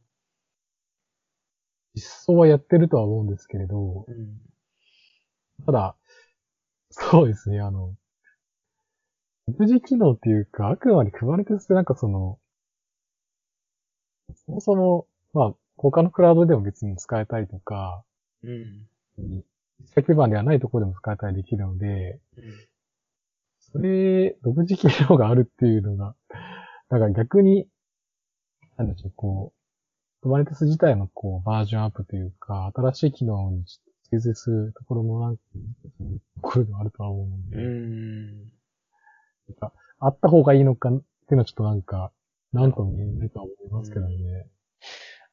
[1.96, 4.40] 実装はやってるとは思うんですけれど、うん。
[5.66, 5.96] ただ、
[6.90, 7.96] そうですね、あの、
[9.48, 12.40] 独自機能っていうか、あくまで Kubernetes ってなんかその、
[14.46, 18.04] そもそも、まあ、他のクラウドでも別に使えたりとか、
[18.44, 18.88] うん。
[19.86, 22.20] スペック版ではないところでも使えたりできるので、
[23.60, 26.16] それ、独自機能があるっていうのが、
[26.90, 27.68] だから逆に、
[28.78, 29.54] なんでしょう、こ
[30.24, 33.66] う、Kubernetes 自体のこう、バージョンアップというか、新しい機能に
[34.10, 35.44] 追随するところもなんか、
[36.36, 38.63] ところではあるとは思うのうで、ん。
[40.06, 42.12] あった方がいいのかっていうのはちょっとなんか、
[42.52, 44.48] なんとも言えないとは思いますけどね。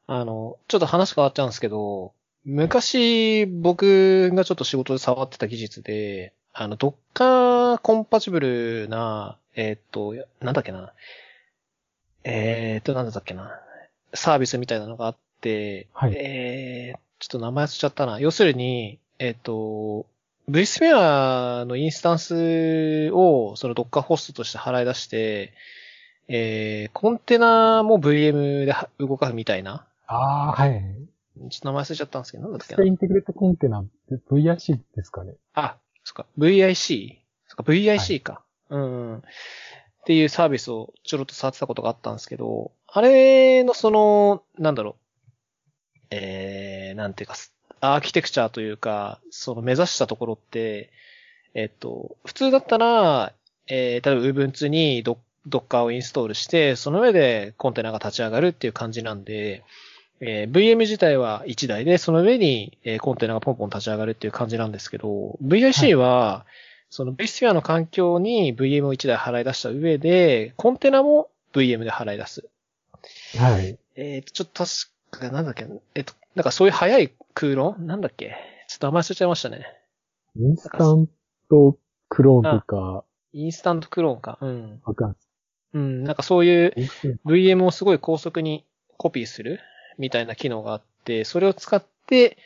[0.06, 2.12] あの、ちょっと話変わっちゃうんですけど、
[2.44, 10.92] 昔僕がちょっと仕事で触ってた技術で、あの、Docker コンパチブルな、えーっと、なんだっけな。
[12.24, 13.61] えーっと、なんだっけな。
[14.14, 18.20] サービスみたいなのがあって、はいえー、ちょっと名前忘れちゃったな。
[18.20, 20.06] 要するに、えーっと、
[20.50, 25.54] vSphere のインスタンスをその Docker ホストとして払い出して、
[26.28, 29.86] えー、コンテナも VM では動かすみたいな。
[30.06, 30.82] ああ、はい。
[31.36, 32.84] ちょっと名前忘れちゃったんですけど、なんだっけな。
[32.84, 35.34] ンテグレートコンテナって VIC ですかね。
[35.54, 37.16] あ、そっか、VIC?
[37.46, 38.42] そっか、VIC か。
[38.68, 39.18] うんうん。
[39.18, 39.22] っ
[40.06, 44.94] ていうサービスをちょろっと触ってたことがあったんですけど、あれのその、なんだろう。
[46.10, 47.34] えー、なんていうか、
[47.80, 50.90] アーキテクチャというか、その目指したところって、
[51.54, 53.32] えっと、普通だったら、
[53.66, 59.64] えー、例えば Ubuntu にドドッカーをインストールして、その上でコンテナが立ち上がるっていう感じなんで、
[60.20, 66.44] えー VM 自体は1台で、その上に、えーコンテナがポンポン立ち上がるっていう感じなんですけど、VIC は、
[66.90, 72.44] その vSphere の環境に VM を1台払い出した上で、コンテナも VM で払い出す。
[73.38, 73.78] はい。
[73.96, 77.86] えっ、と、ちょっと確か、なんだっけ、えっ、と、なんかそういう早い空論？
[77.86, 78.36] なんだっけ？
[78.68, 79.66] ちょっと名前忘れちゃいましたね。
[80.36, 81.08] インスタン
[81.48, 84.38] トクローンとか、インスタントクローンか。
[84.40, 84.80] うん。
[84.84, 85.16] わかんない
[85.72, 86.74] うん、なんかそういう。
[87.26, 88.64] VM をすごい高速に
[88.96, 89.60] コピーする？
[89.98, 92.38] みたいな機能があって、それを使って、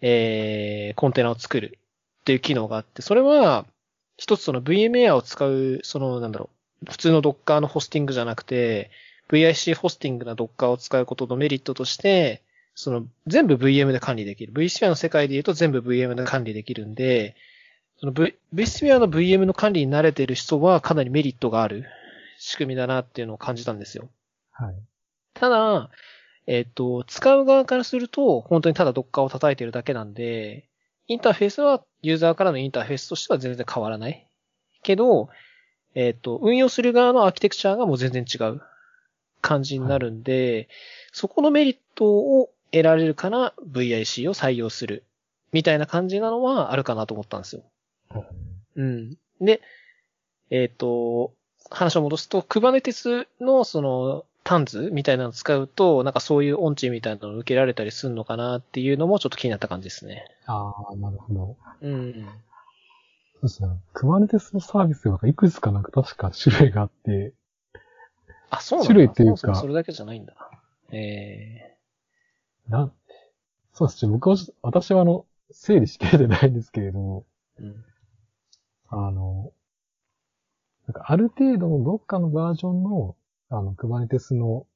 [0.00, 1.78] えー、コンテナを作る
[2.20, 3.66] っていう機能があって、それは、
[4.16, 6.48] 一つその VMware を使う、その、なんだろ
[6.86, 8.90] う、普通の Docker のホスティングじゃなくて、
[9.30, 12.42] VIC ホスティングな Docker を使うことのメリットとして、
[12.74, 14.52] その、全部 VM で管理できる。
[14.52, 17.36] vSphere の世界で言うと全部 VM で管理できるんで、
[17.98, 21.86] その v、vSphere の VM の管理に慣れてる人はかなりメリットがある
[22.38, 24.08] 仕組みだなっていうのを感じたんですよ。
[24.50, 24.74] はい。
[25.34, 25.90] ただ、
[26.46, 30.64] えっ、と、使う側からすると、本当にただ Docker を叩いてるだけなんで、
[31.06, 34.26] インターフェースは、ユーザーからのインターフェースとしては全然変わらない。
[34.82, 35.28] けど、
[35.94, 38.60] えっ、と、運用する側のアーキテクチャがもう全然違う
[39.40, 40.68] 感じになるんで、
[41.12, 45.04] そこのメリットを得られるから VIC を採用する。
[45.52, 47.62] みたいな感じなのはあるかなと思ったんですよ。
[48.76, 49.16] うん。
[49.40, 49.60] で、
[50.50, 51.34] えっ、と、
[51.70, 60.24] 話を戻すと、Kubernetes のその、タンズみたいなのを使うと、なんかそういう音痴みたいなのを受けられたりするのかなっていうのもちょっと気になった感じですね。
[60.46, 61.56] ああ、なるほど。
[61.80, 62.12] うん。
[63.34, 63.68] そうですね。
[63.92, 67.34] クマネテスのサービスがいくつかなんか確か種類があって、
[68.50, 68.94] あ、そうなんだ。
[68.94, 70.34] 種類っていうかそもそれだけじゃないんだ。
[70.90, 71.76] え
[72.68, 72.92] なん、
[73.72, 74.12] そうですね。
[74.12, 77.84] 僕は、私はあの、整理しきれてないんですけれども、ー、うん。
[78.88, 79.52] あの、
[80.86, 83.16] なんかある程度のどっかのバージョンの、
[83.48, 84.66] あの、Kubernetes の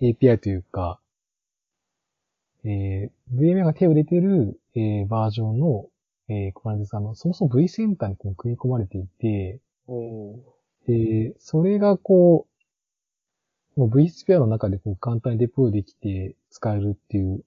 [0.00, 1.00] API というか、
[2.64, 5.86] えー、VMware が手を入れてる、えー、バージョンの、
[6.28, 9.60] えー、Kubernetes あの、そもそも V センターにこう組み込まれていて、
[10.86, 12.55] で、それがこう、
[13.76, 17.44] もう vSphere の中でこう簡単にデプロイできて使えるっていう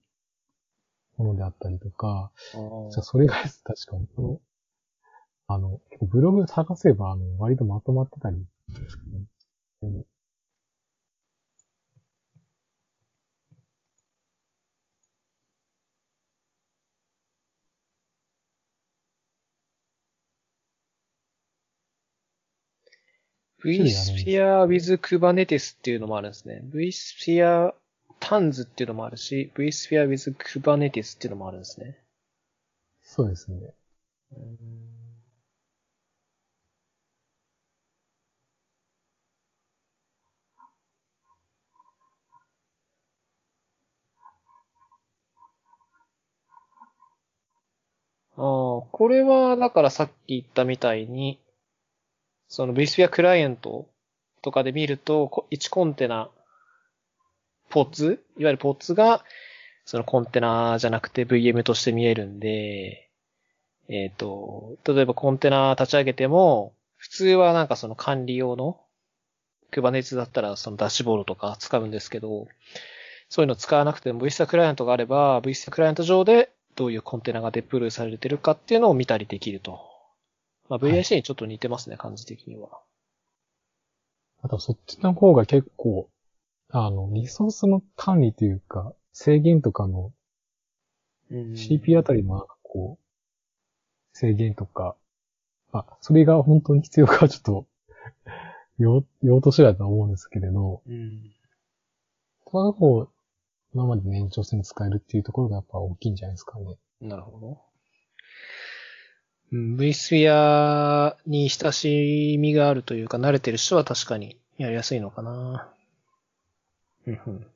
[1.17, 2.31] ものであったりとか、
[2.91, 4.07] じゃあそれが確かに、
[5.47, 8.37] あの、ブログ探せば、あの、割とまとまってたり、
[9.81, 10.05] でも
[23.63, 26.61] vSphere with Kubernetes っていうのもあるんですね。
[26.73, 27.73] vSphere
[28.19, 31.97] Tons っていうのもあるし、vSphere with Kubernetes っていうのもあるんですね。
[33.01, 33.73] そうですね。
[48.35, 51.39] ああ、これは、だからさっき言ったみたいに、
[52.49, 53.87] その vSphere クライアント
[54.41, 56.29] とかで見ると、1コンテナ、
[57.69, 59.23] ポッツいわゆるポッツが、
[59.85, 63.09] そのコンテナじゃなくて VM として見えるんで、
[63.87, 68.81] えっ、と、例えばコンテナ立ち上げても、普通はなんかその管理用の、
[69.71, 72.47] Kubernetes だったらそのダッシュボードとか使うんですけど、
[73.29, 79.88] そういうの使わなくても vSphere クライアントがあれば、vSphere クライアント上でどういうコンテナがデプロイされてるかっていうのを見たりできると。
[80.69, 82.69] まあ、はい VIC にちょっと似てますね、感じ的には。
[84.41, 86.09] あとそっちの方が結構、
[86.69, 90.13] あの、リソースの管理というか、制限とかの
[91.31, 94.95] うん CP あたりのなんかこう、制限とか、
[95.71, 97.67] あ、それが本当に必要かはちょっと、
[98.77, 101.31] 用、用途次第だと思うんですけれど、うん。
[102.43, 103.09] そこがこう、
[103.73, 106.77] 今までの延長線に使えるっていうところがやっぱ大きいんじゃないですかね。
[107.01, 107.68] なるほど。
[109.51, 115.73] うん、vSphere に親しみがあるというか、慣れてる人は確かにやりやすいのかな。
[117.07, 117.47] うんうん。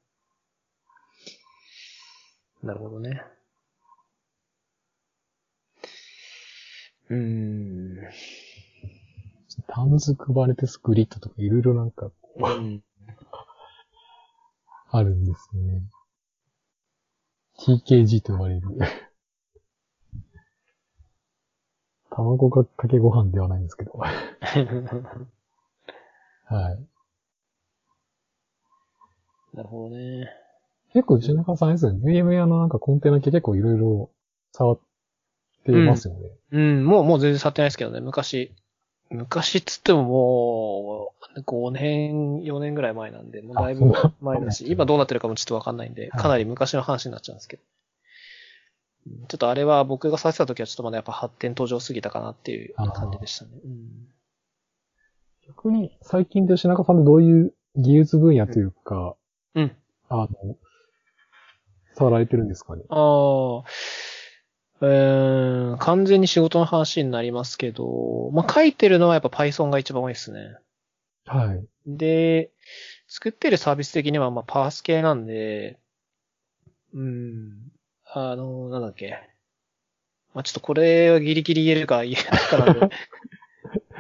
[2.64, 3.22] なるほどね。
[7.10, 7.98] うーん。
[9.68, 12.84] タンズクバネテスグリッドとかいろいろなんかうん。
[14.90, 15.84] あるんですよね。
[17.60, 18.62] TKG と呼ばれる。
[22.16, 23.92] 卵かかけご飯ではないんですけど。
[23.94, 24.10] は
[26.72, 26.80] い。
[29.56, 30.30] なるほどね。
[30.94, 32.00] 結構、ジ中さんあれですよね。
[32.22, 34.12] VMware のなんかコンテナ系結構いろいろ
[34.52, 34.80] 触っ
[35.66, 36.30] てますよね。
[36.52, 38.00] うん、もう、もう全然触ってないですけどね。
[38.00, 38.52] 昔。
[39.10, 47.64] 昔っつってももう、5年、4年ぐらい前なんで、もうだいぶ前だし、今どうなってるかもちょっとわかんないんで、はいかなり昔の話になっちゃうんですけど。
[49.08, 53.52] うんちょっとあれは僕がされてた時はちょっとまだやっぱ発展途上すぎたかなっていう感じでしたね。
[53.64, 54.08] うん
[55.46, 59.18] 逆に、最近で吉中さんってどういう技術分野というか、
[59.56, 59.76] うん。
[60.08, 60.30] あの、
[61.96, 62.84] 触られてるんですかね？
[62.88, 63.64] ああ、
[64.82, 70.56] えー、完全に仕事の話になりますけど、まあ、書いてるのはやっぱ Python が一番多いですね。
[71.26, 71.66] はい。
[71.86, 72.52] で、
[73.10, 75.78] 作ってるサービス的には、まあ、パース系なんで、
[76.94, 77.72] うん。
[78.16, 79.18] あの、なんだっけ。
[80.34, 82.90] まあ、ちょっとこれはギリギリ言えるか言えないかなんで。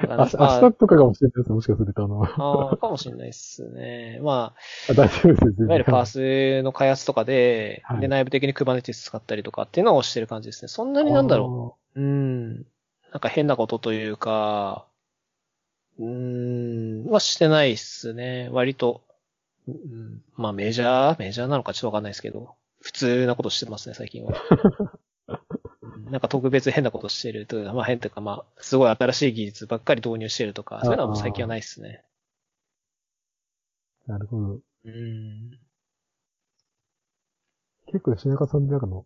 [0.05, 1.51] 明日明日とかかもしれないです。
[1.51, 4.19] もしかするとあの、ああ、かもしれないですね。
[4.21, 4.53] ま
[4.87, 5.63] あ、あ大丈夫です。
[5.63, 10.67] いわゆるパースの開発とかで、はいで、内部的に Kubernetes 使ったりとかっていうのをしてる感じですね。
[10.67, 12.01] そんなになんだろう。
[12.01, 12.55] うん。
[13.11, 14.85] なんか変なことというか、
[15.99, 18.49] うーん、はしてないっすね。
[18.51, 19.01] 割と。
[19.67, 21.19] うん、まあメジャー？
[21.19, 24.33] メジャーなのかちょっとわかんないですけど、普通なことしてますね、最近は。
[25.81, 32.03] う んなんか特別変なことしてるというか、まあ変というかまあ、すごい新しい技術ばっかり導入してるとか、そういうのはもう最近はないっすね。
[34.05, 34.59] なるほど。
[34.83, 35.51] うん。
[37.87, 39.05] 結構吉中さんでなんかあの、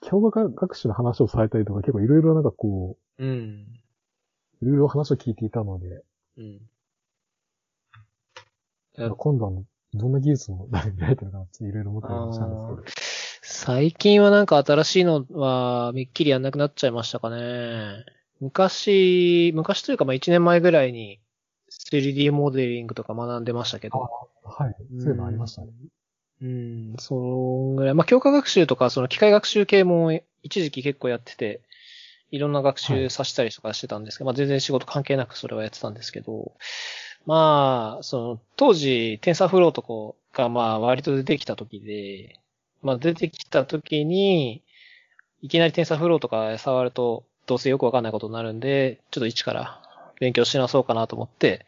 [0.00, 3.66] 教科学習の話をされたりとか結構いろいろなんかこうん。
[4.62, 6.02] う、いろいろ話を聞いていたので、
[6.36, 6.60] うん。
[9.16, 9.62] 今度は
[9.94, 13.11] どんな技術を見られてるのかなっていろいろ思ったりもしたんですけど。
[13.64, 18.04] 最近はなんか新しいのはめっきりやんなくなっちゃいましたかね。
[18.40, 21.20] 昔、昔というかまあ1年前ぐらいに
[21.70, 24.00] 3D モデリングとか学んでましたけど。
[24.42, 24.74] はい。
[24.98, 25.68] そういうのありましたね。
[26.42, 27.94] うん、そのぐらい。
[27.94, 30.10] まあ、教科学習とか、その機械学習系も
[30.42, 31.60] 一時期結構やってて、
[32.32, 36.52] いろんな学習させたりとかしてたんですけど、まあ、全然仕事関係なくそれはやってたんですけど、
[37.26, 42.40] まあ、その、当時、テンサーフローとかが、まあ、割と出てきた時で、
[42.82, 44.62] まあ、出てきた時に、
[45.40, 49.82] いきなりテンサーフローとか触ると、どうせよくわかんないことになるんで、ちょっと一から
[50.20, 51.66] 勉強し直そうかなと思って、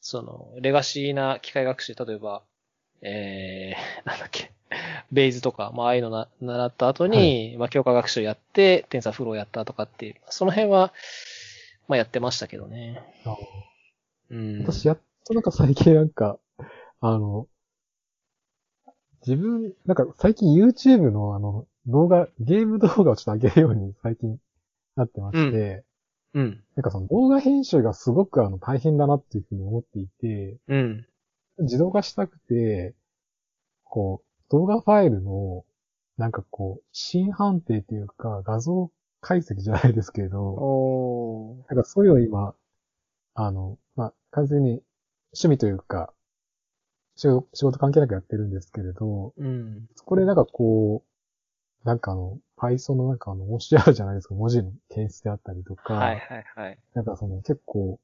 [0.00, 2.42] その、レガシーな機械学習、例えば、
[3.02, 4.52] えー、 なんだっけ、
[5.10, 10.92] ベイズとか、まあ、ああいうのな、習った後に、まあ、教科学習やって、テンサーフローやったとかっていう、その辺は、
[11.88, 13.02] まあ、やってましたけどね。
[13.24, 13.36] あ
[14.30, 14.60] うん。
[14.60, 16.38] 私やっとなんか最近なんか、
[17.00, 17.48] あの、
[19.26, 24.38] 自分、なんか最近 YouTube のあの動画、ゲーム動画をちょっと上げるように最近
[24.96, 25.84] なってまして、
[26.34, 26.62] うん。
[26.76, 31.06] なんかその動画編集がすごくあの大変だなっていうふうに思っていて、うん。
[31.58, 32.94] 自動化したくて、
[33.84, 35.64] こう、動画ファイルの、
[36.16, 38.90] なんかこう、新判定っていうか、画像
[39.20, 42.54] 解析じゃないですけど、おなんかそういうのを今、
[43.34, 44.82] あの、まあ、完全に
[45.32, 46.12] 趣味というか、
[47.20, 49.42] 仕事仕事関係なくやってるんですけれど、ー。
[49.42, 49.88] うん。
[49.94, 56.78] そこでなんかこう、なんかあの、Python のなんかあの、模試あるじゃないですか、文字の検出であったりとか、はいはいはい。
[56.94, 58.00] なんかその結構、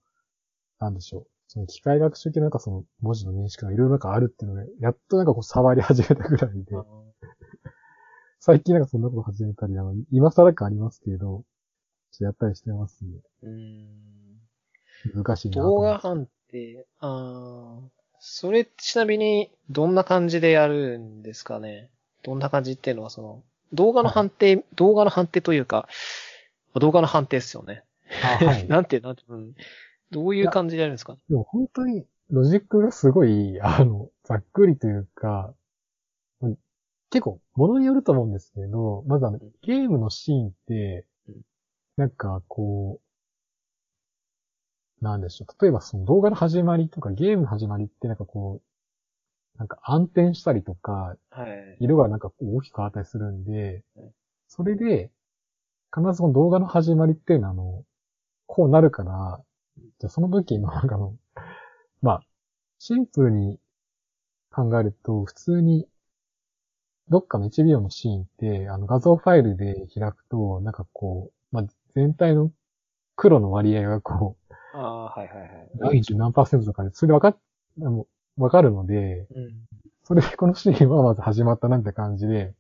[0.79, 6.77] なんでしょう、その機械学習系のなんかその文字の認識がいろいろなんかあるっていうので、やっとなんかこう触り始めたぐらいで、
[8.41, 13.13] 最近なんかそんなこと始めたり、あの、今更感ありますけれど、ちょっとやったりしてますね。
[13.43, 15.23] うん。
[15.25, 15.63] 難しいな。
[15.63, 17.97] 動画判定、ああ、
[18.29, 21.89] それちなみにどんな感じでやるんですかね？
[22.25, 25.89] どんな感じっていうのはその、動画の判定、動画の判定というか、
[26.75, 27.85] 動画の判定ですよね。
[28.25, 28.67] あはい。
[28.69, 29.55] なんて、なんて、うん。
[30.11, 35.55] どういう感じでやるんですかでも本当にロジックがすごい、あの、ざっくりというか、
[36.41, 36.59] うん
[37.11, 41.35] 結構、ものによると思うんですけど、まずあの、ゲームのシーンってうん、
[41.97, 43.06] なんかこう、
[45.01, 45.63] なんでしょう。
[45.63, 51.77] 例えばその動画の始まりとかゲームの始まりってなんかこう、なんか暗転したりとか、はい。
[51.81, 54.11] 色がなんか大きく変わったりするんでうん、
[54.49, 55.11] それで、
[55.95, 57.85] 必ずこの動画の始まりっていうのは、あの、
[58.47, 59.41] こうなるから、
[59.99, 61.17] じゃあその時の、なんかあの、
[62.03, 62.21] まあ、
[62.79, 63.59] シンプルに
[64.51, 65.87] 考えると、普通に、
[67.09, 72.51] どっかの1秒のシーンって、あの画像ファイルで開くと、なんかこう、まあ、全体の
[73.15, 74.37] 黒の割合がこ
[74.77, 75.49] ああ、はいはいはい。
[75.75, 77.39] う、何十何パーセントとかで、それでわかっ、
[77.81, 78.07] あの
[78.37, 79.53] わかるので、うん。
[80.05, 82.55] それでこのシーンはまず始まったなって感じで、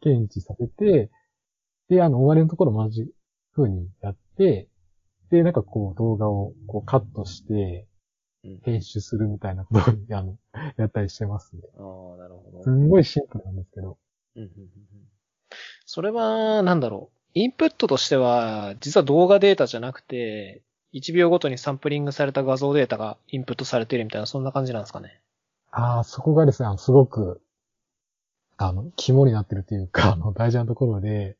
[0.00, 1.10] 検知させて、
[1.88, 3.10] で、あの、終わりのところも同じ
[3.54, 4.68] 風にやって、
[5.30, 7.86] で、なんかこう動画をこうカットして
[8.44, 10.38] うん、編集するみたいなことを、あの、
[10.76, 11.62] やったりしてますね。
[11.76, 12.62] ああ、なるほど。
[12.62, 13.98] すんごいシンプルなんですけど。
[14.36, 14.70] うんうんうんうん
[15.90, 17.18] それは、なんだろう。
[17.32, 25.20] インプットとしては、実は動画データじゃなくて、1秒ごとにサンプリングされた画像データがインプットされているみたいな、そんな感じなんですかね。
[25.70, 27.40] ああ、そこがですね、すごく、
[28.56, 31.36] あの、肝になってるというか、あの、大事なところで、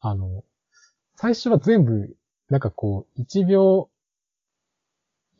[0.00, 0.44] あの、
[1.16, 2.16] 最初は全部、
[2.48, 3.90] なんかこう、1秒、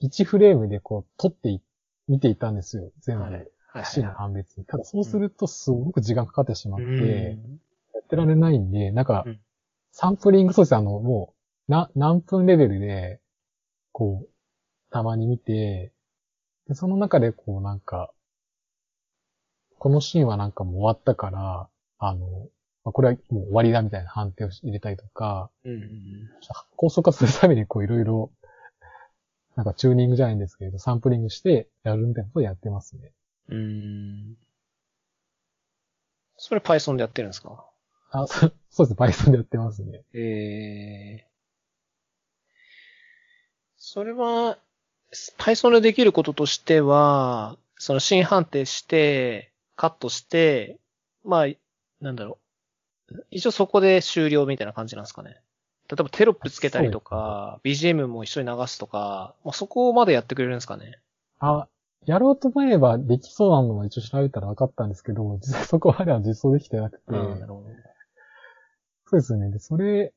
[0.03, 1.63] 1フレームでこう、撮ってい、
[2.09, 2.91] 見ていたんですよ。
[3.01, 3.23] 全部。
[3.25, 3.49] はい
[3.83, 4.65] シーンの判別に。
[4.65, 7.61] ただそうするとすごく時間かかってしまって、うん
[7.93, 9.41] やってられないんで、なんかうん、
[9.91, 11.34] サンプリング、そうです、あの、もう、
[11.69, 13.21] な、何分レベルで、
[13.93, 14.29] こう、
[14.91, 15.93] たまに見て、
[16.69, 18.13] で、その中でこうなんか、
[19.79, 22.49] このシーンはなんかもう終わったから、あの、
[22.85, 25.91] まあ、これはもう終わりだみたいな判定を入れたりとか、うんうんうん。
[26.77, 28.31] 高速化するためにこういろいろ、
[29.57, 33.13] なんかチューニングじゃないんですけど、サンプリングしてやるみたいなことをやってますね。
[33.49, 34.37] うーん。
[36.37, 37.65] それ Python でやってるんですか？
[38.11, 39.07] あ、そそうですね。
[39.29, 40.03] Python でやってますね。
[40.13, 41.29] ええ
[43.87, 44.57] それは、
[45.39, 50.79] Python でできることとしては、その新判定して、カットして、
[51.23, 51.49] まあ、
[52.01, 52.39] なんだろ
[53.13, 53.27] う。
[53.31, 55.37] 一応そこで終了みたいな感じなんですかね。
[55.91, 60.99] 例えばテロップつけたりとか、BGM も一緒に流すとか、まあ、そこまでやってくれるんですかね。
[61.39, 61.69] あ、
[62.07, 67.69] やろうと思えばできそうなのは一応調べたら分かったんですけど、実際そこまでは実装できてなくて、あーなるほど。
[69.11, 69.51] そうですね。
[69.51, 70.15] で、それ、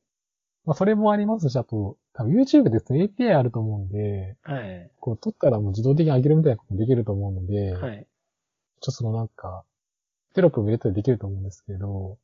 [0.64, 4.90] まあそれもありますし、あと、多分 YouTube ですね、API あると思うんで、はい。
[4.98, 8.06] こう撮ったらもう自動的に上げるみたいなこともできると思うので、ちょっはい。
[8.80, 9.64] とそのなんか、
[10.34, 12.18] テロップも入れたりできると思うんですけど、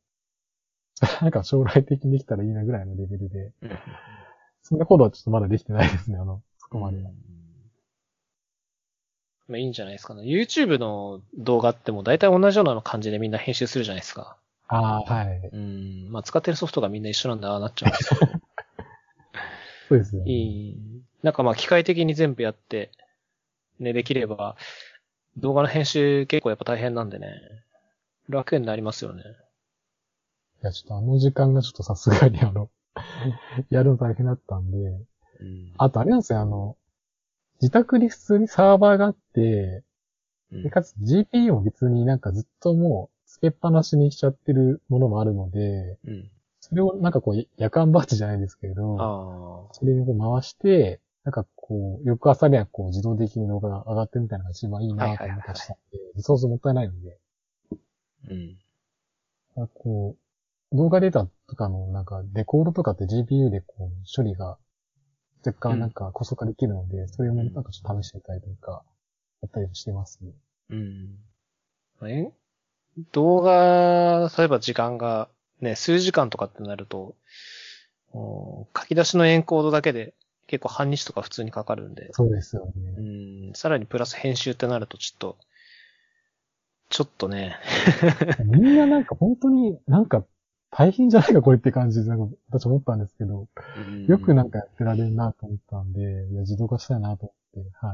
[1.22, 3.70] なんか将来的にできたらいいなぐらいのレベルで、うん
[4.66, 7.10] そんなことはちょっとまだできてないですね、あの、そこまでは。
[9.46, 10.22] まあいいんじゃないですかね。
[10.22, 14.38] YouTube の動画ってもう大体同じような感じでみんな編集するじゃないですか。
[14.68, 15.50] ああ、はい。
[15.52, 16.08] うん。
[16.10, 18.32] まあ使ってるソフトがみんな一緒なんだ、ああなっちゃうんですけど。
[19.94, 20.22] そうですね。
[20.26, 21.02] いい。
[21.22, 22.90] なんかまあ機械的に全部やって、
[23.78, 24.56] ね、できれば、
[25.36, 27.28] 動画の編集結構やっぱ大変なんでね。
[28.28, 29.22] 楽になりますよね。
[30.62, 32.70] いや、ちょっとあの時間がちょっとさすがにあの、
[33.70, 35.74] やるの大変だったんで、うん。
[35.78, 36.76] あとあれなんですよ、あの、
[37.60, 39.84] 自宅に普通にサーバーがあって、
[40.50, 46.30] うんでかつ GPU も別になんかずっともう、つけっぱなしにしちゃってるものもあるので、うん。
[46.68, 49.68] それをなんかこう、夜間バッチじゃないですけれど。
[49.72, 57.18] それをこう回して、なんかこう、翌朝にはこう自動的に動画が上がってるみたいなのが一番いいなと思ったりしたんで、リソースもったいないので、
[58.30, 58.58] うん。
[59.56, 60.16] なんかこ
[60.72, 64.56] う、動画データとかのなんかデコードとかって GPU でこう処理が
[65.46, 68.82] 若干なんか高速化できるので、それもなんかちょっと試してみたりとか、
[69.42, 70.32] やったりもしてますね。
[70.70, 71.18] うん。
[72.08, 72.32] え？
[73.12, 75.28] 動画、例えば時間が
[75.60, 77.14] ね、数時間とかってなると、
[78.14, 80.14] うん書き出しのエンコードだけで
[80.46, 83.50] 結構半日とか普通にかかるんで、そうですようね。
[83.50, 85.36] ん、さらにプラス編集ってなるとちょっと、
[86.90, 87.56] ちょっとね、
[88.44, 90.24] みんななんか本当になんか
[90.70, 93.48] 大変じゃないかこれって感じでなんか私思ったんですけど、
[94.06, 97.92] よくなんかやってられるなと思ったんで、いや自動化したいなと思って、は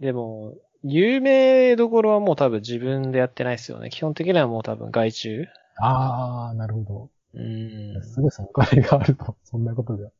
[0.00, 0.02] い。
[0.02, 3.90] でも、有名どころはもう多分自分でやってないですよね。
[3.90, 5.46] 基本的にはもう多分外注。
[5.76, 7.10] あー、なるほど。
[7.34, 8.02] うん。
[8.02, 10.10] すごいそのお金があると、 そんなことが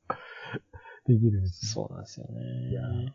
[1.07, 1.71] できるんですね。
[1.71, 2.27] そうなんですよ
[2.71, 3.15] いやね。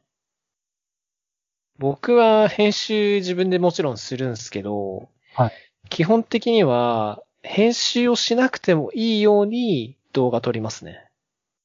[1.78, 5.52] 僕は編集自分でもちろんするんですけど、はい
[5.90, 11.10] 基本的には編集をしなくてもいいように動画撮りますね。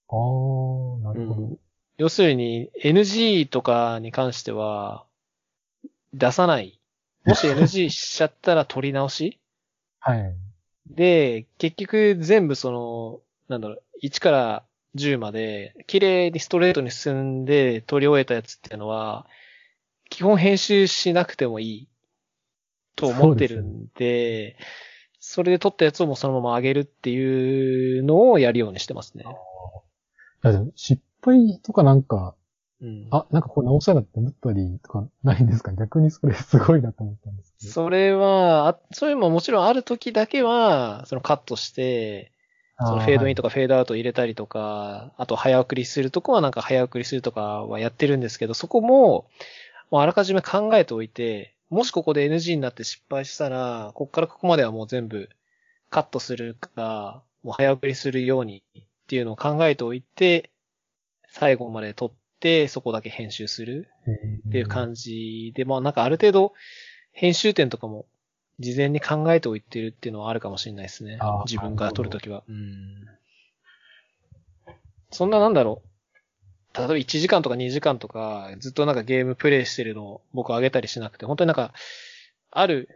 [0.08, 1.42] あー、なるほど。
[1.42, 1.58] うん
[1.96, 5.04] 要するに NG とかに関しては
[6.12, 6.80] 出さない。
[7.24, 9.38] もし NG しちゃったら撮り直し？
[10.00, 10.34] はい。
[10.86, 14.64] で、結局全部その、なんだろう、1から
[14.96, 19.26] 10まで、綺麗にストレートに進んで撮り終えたやつっていうのは、
[20.10, 21.88] 基本編集しなくてもいい
[22.96, 24.56] と思ってるんで、
[25.18, 29.24] それで撮ったやつをもうそのまま上げるっていうのをやるようにしてますね。
[29.24, 32.34] いやでも失敗とかなんか、
[32.84, 35.72] うん、あ、なんかこれ直したらって思ったりとかないんですか？
[35.78, 37.72] 逆にそれすごいなと思ったんですけど。
[37.72, 42.30] それは、あそういうのももちろんある時だけは、そのカットして、
[42.78, 43.48] そのフェードインとか。
[43.48, 49.28] かフェードアウト入れたりとか、あと早送りするとこはなんか早送りするとかはやってるんですけど、そこも、
[49.90, 55.30] もうあらかじめ考えておいて、もしここで NG になって失敗したら、ここからここまではもう全部
[55.88, 60.50] カットするか、もう早送りするようにっていうのを考えておいて、
[61.28, 62.12] 最後まで撮っ
[62.44, 63.88] て、そこだけ編集する
[64.48, 66.52] っていう感じで、まあなんかある程度、
[67.12, 68.04] 編集点とかも
[68.60, 71.18] 事前に考えておいてるっていうのはあるかもしれないですね。
[71.46, 72.42] 自分が撮るときは。
[72.46, 73.08] うん。
[75.10, 76.76] そんななんだろう。
[76.76, 81.72] 例えば1時間とか2時間とか、ずっとなんかゲームプレイしてるのを僕上げたりしなくて、本当になんか、
[82.50, 82.90] ある、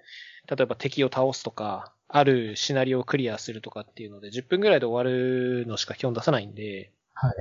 [0.46, 7.34] 例えば敵を倒すとか、あるシナリオをクリアするとかっていうので、10分ぐらいで終わるのしか基本出さないんで、はい。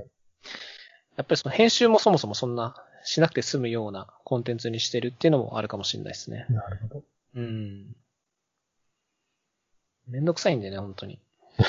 [1.17, 6.45] やっぱりその編集もそもそもそんなしなくて済むようなコンテンツにしてるっていうのもあるかもしれないですね。
[6.49, 7.03] なるほど。
[7.35, 7.95] うん。
[10.07, 11.19] めんどくさいんでね、本当に。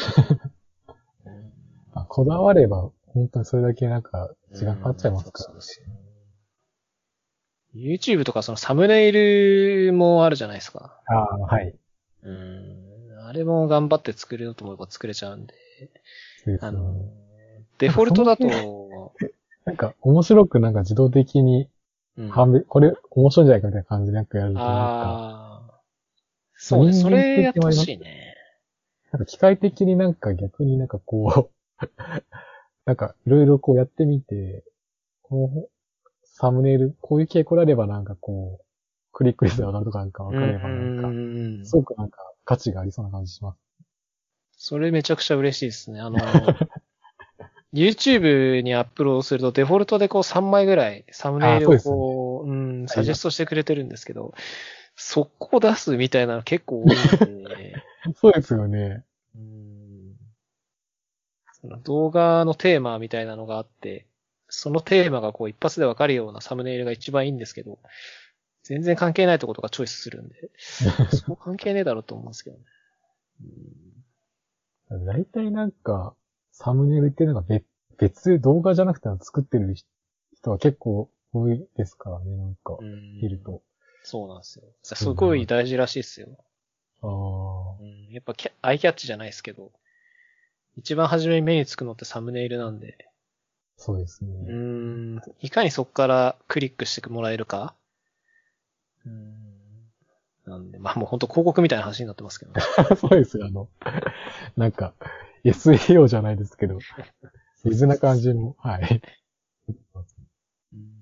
[1.95, 5.61] あこだわれば、本当にそれだけなんか、時間かかっちゃいますからね。
[7.75, 9.13] YouTube とかそのサムネイ
[9.87, 11.01] ルもあるじゃないですか。
[11.07, 11.75] ああ、はい。
[12.23, 12.89] うん。
[13.27, 15.55] あれも頑張って作れようと思えば作れちゃうんで。
[15.55, 15.91] で
[16.45, 16.95] すねあの、
[17.79, 19.15] デフォルトだと、
[19.69, 21.69] なんか、面白くなんか自動的に
[22.17, 25.83] うんこれ面白いんじゃないかみたいな感じでなんかやると、なんか。
[26.55, 28.35] そうね、それやってほしいね。
[29.13, 31.51] なんか機械的になんか逆になんかこ
[31.81, 31.85] う、
[32.85, 34.65] なんかいろいろこうやってみて、
[35.23, 35.69] この
[36.25, 38.65] サムネイル、こういう傾向であればなんかこう、
[39.13, 43.59] クリック率が上がるとかなんかわかればなんか、うんすごくなんか価値がありそうな感じします。
[44.53, 46.01] それめちゃくちゃ嬉しいですね。
[46.01, 46.19] あの、
[47.75, 52.55] YouTube にアップロードするとデフォルトでこう3枚ぐらいサムネイルをこう、う
[52.85, 54.35] ん、サジェストしてくれてるんですけど、
[54.97, 57.75] 速攻出すみたいなの結構多いんで、
[58.17, 59.05] そうですよね。
[59.37, 60.17] うん。
[61.61, 64.07] その動画のテーマみたいなのがあって、
[64.49, 67.79] そのテーマがこう一発でわかるようなサムネイルが一番いいんですけど、
[68.63, 70.51] 全然関係ないとことかチョイスするんで、
[71.13, 72.65] そこ関係ねえだろうと思うんですけどね。
[74.91, 75.05] うん。
[75.05, 76.15] 大体なんか、
[76.61, 77.65] サムネイルっていうのが別、
[77.99, 79.77] 別で動画じゃなくて作ってる
[80.35, 83.63] 人は結構多いですからね、なんか、うん見ると。
[84.03, 84.65] そうなんですよ。
[84.83, 86.27] すごい大事らしいですよ。
[87.03, 89.71] ああ、うん、やっぱキャアイキャッチじゃないですけど、
[90.77, 93.09] 一番初めに目につくのってサムネイルなんで、
[93.77, 94.53] そうですうね。
[94.53, 97.77] ん、いかにそこからクリックしてもらえるか。
[99.07, 99.35] うん、
[100.45, 102.61] なんで、まあもう本当広告みたいな話になってますけどね。
[102.99, 103.69] そうですよ、あの、
[104.57, 104.93] なんか、
[105.51, 106.79] SEO じゃないですけど、
[107.65, 109.03] 水な感じの、はい。
[109.69, 110.99] うん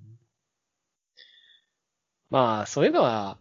[2.31, 3.39] まあ、そういうのは、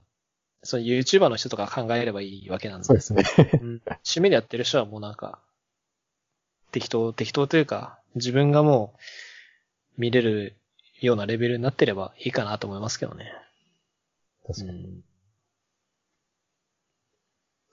[0.63, 2.85] その YouTuber の人とか考えればいいわけなんで。
[2.85, 3.23] そうですね。
[3.53, 5.39] うん趣味でやってる人はもうなんか、
[6.71, 8.93] 適当、適当というか、自分がも
[9.97, 10.55] う見れる
[11.01, 13.31] ようなレベルになってればいいかなと思いますけどね。
[14.45, 14.83] 確かに。
[14.85, 15.01] うん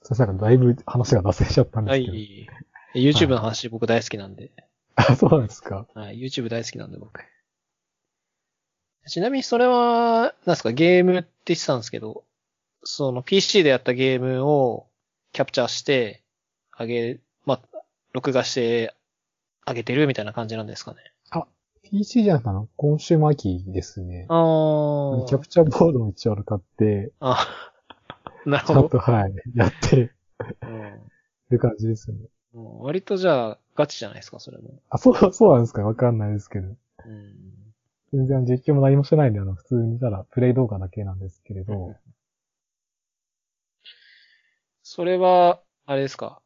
[0.04, 2.16] そしたらだいぶ話が脱線しちゃったんではすけど。
[2.16, 2.48] い。
[2.94, 4.50] YouTube の話僕大好きなんで。
[4.96, 5.86] あ、そうなんですか。
[5.94, 6.18] はい。
[6.18, 7.20] YouTube 大好きなんで僕。
[9.06, 12.24] ちなみにそれは、なんですか、ゲームって言ってたんですけど、
[12.84, 14.86] その PC でやったゲームを
[15.32, 16.22] キャプチャーして、
[16.76, 17.78] あげ、まあ、
[18.12, 18.94] 録画して
[19.64, 20.98] あげてるみたいな感じなんですかね。
[21.92, 24.24] PC じゃなくてあの、コンシューマーキーですね。
[24.30, 27.46] あーキャプチャーボードも一応ある買って、あ、
[28.46, 28.86] なるちゃほど。
[28.86, 30.10] んとはい、やって
[30.62, 31.00] うん
[31.50, 32.16] る感じですね。
[32.54, 34.80] うん割とじゃあ、ガチじゃないですか、それも。
[34.90, 35.82] あ、そう、そうなんですか？
[35.82, 36.68] わかんないですけど。
[36.68, 37.34] うん。
[38.12, 41.96] 全然実況も何もしてないんで、あの、普通にただ、プレイ動画だけなんですけれど、
[44.82, 46.42] それは、あれですか？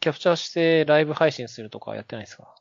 [0.00, 2.54] キャプチャーしてライブ配信するとかやってないですか？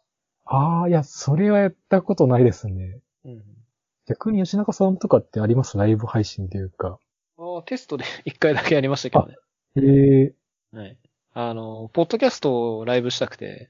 [0.46, 3.00] ああ、いや、それはやったことないですね。
[3.26, 3.44] うん。
[4.08, 5.78] 逆に吉中さんとかってあります？
[5.78, 6.98] ライブ配信というか。
[7.38, 9.36] ああ、テストで一回だけやりましたけどね。
[9.76, 10.34] え
[10.74, 10.98] えはい。
[11.40, 13.70] あの、ポッドキャストをライブしたくて、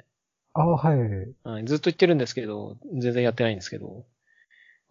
[0.53, 1.33] ああ、はい。
[1.43, 4.05] はい、ずっと言ってるんですけど、全然やってないんですけど、も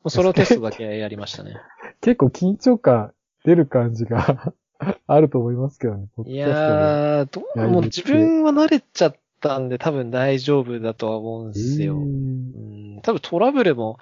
[0.04, 1.54] うそのテストだけやりましたね。
[2.02, 3.14] 結構緊張感
[3.46, 4.52] 出る感じが
[5.08, 11.94] あると思いますけどね、いやー、どうもう自分は慣れちゃったんで多分大丈夫だとは思うんですよ。
[11.94, 12.02] えう
[12.98, 13.98] ん、多分トラブルも、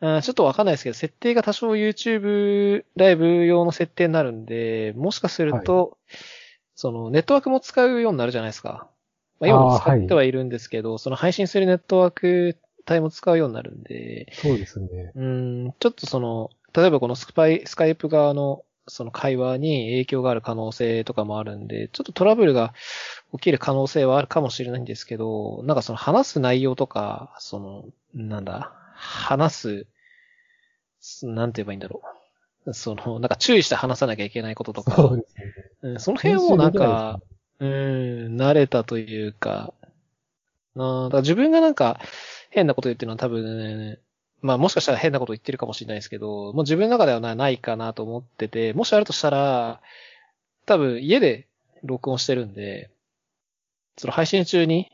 [0.00, 5.96] あーちょっとわかんないですけど、設定が多少 YouTube ライブ用の設定になるんで、もしかすると、
[6.76, 8.86] そのネットワークも使うようになるじゃないですか。
[9.40, 12.56] まあ、今も使ってはいるんですけど、その配信するネットワーク
[12.88, 15.12] 帯も使うようになるんで、そうですね。
[15.14, 22.72] うん、ちょっとその、例えばこのスパイ、スカイプ側のその会話に影響がある可能性とかもあるんで、ちょっとトラブルが
[23.32, 29.86] 起きる可能性はあるかもしれないんですけど、なんかその話す内容とか、その、なんだ、話す、
[31.00, 32.02] すなんて言えばいいんだろ
[32.66, 32.74] う。
[32.74, 35.65] その、なんか注意して話さなきゃいけないこととか、そうですね。
[35.82, 37.20] うん、その辺もなんか、
[37.58, 37.68] うん、
[38.36, 39.72] 慣れたというか、
[40.74, 42.00] なあだから自分がなんか
[42.50, 43.98] 変なこと言ってるのは多分ね、
[44.42, 49.80] まあもしかしたら変なこと言ってるかもしれないですけど、もう自分の中ではなないかなと思ってて、もしあるとしたら、
[50.66, 51.46] 多分家で
[51.82, 52.90] 録音してるんで、
[53.96, 54.90] その配信中に、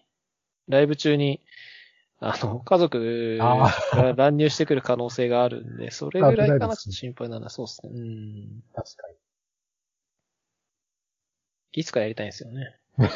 [0.69, 1.41] ライブ中に、
[2.21, 7.91] あの、家族あが乱入してくる可能性があるんで、それぐらいかな、 ちょっと心配なのはそうですね。
[7.93, 8.63] うん。
[8.75, 9.15] 確かに。
[11.73, 12.77] いつかやりたいんですよね。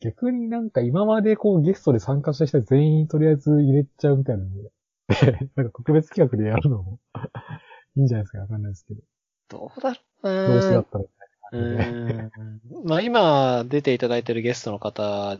[0.00, 4.70] 逆になんか今までこうゲストで参加した人全員とりあえず入れちゃうみたいなんで、
[5.56, 6.98] なんか特別企画でやるのも
[7.96, 9.00] いいんじゃないですかわかんないですけど。
[9.48, 11.04] どうだろうなどうせだったら。
[11.52, 12.60] うーん。
[12.84, 15.38] まあ今出ていただいてるゲストの方、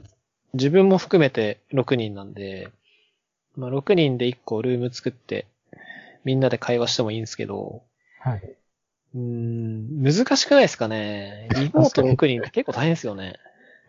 [0.54, 2.70] 自分も含めて6人なんで、
[3.56, 5.46] まあ6人で1個ルーム作って、
[6.24, 7.82] みんなで会話してもいいんですけど、
[8.20, 8.56] はい。
[9.14, 11.48] うーん、難しくないですかね。
[11.52, 13.34] リモート6人って結構大変ですよね。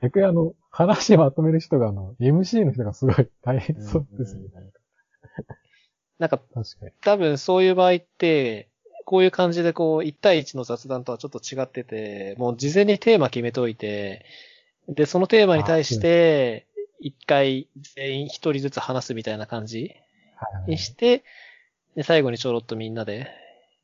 [0.01, 4.41] 逆にあの、話まとめる人があの、MC の人がすごい大変そうですね。
[4.55, 4.65] うん
[6.17, 6.91] なんか、確かに。
[7.01, 8.69] 多分そういう場合って、
[9.05, 14.26] こういう感じでこう、1対1の雑談とはちょっと違ってて、もう事前にテーマ決めといて、
[14.88, 16.67] で、そのテーマに対して、
[16.99, 19.93] 一回全員一人ずつ話すみたいな感じ
[20.67, 21.23] にして、
[21.95, 23.30] で、最後にちょろっとみんなで、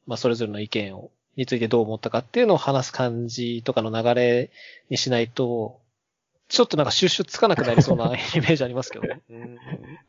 [0.07, 4.51] まあ、それぞれの意見を、についてどう思ったかっていうのを話す感じとかの流れ
[4.89, 5.79] にしないと、
[6.51, 9.21] ちょっとなんか収集つかなくなりそうな イメージありますけどね。
[9.29, 9.55] うん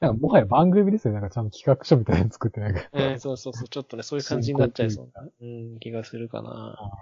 [0.01, 1.21] なんかもはや番組ですよね。
[1.21, 2.89] なんかちゃんと企画書みたいなの作ってなんか。
[2.93, 6.99] うん、そうそうそう、ちょっとね、そういう感じになっちゃいそうな、うん、気がするかな。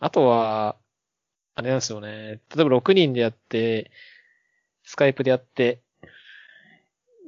[0.00, 0.76] あとは、
[1.54, 2.08] あれなんですよね。
[2.56, 3.90] 例えば6人でやって、
[4.84, 5.80] スカイプでやって、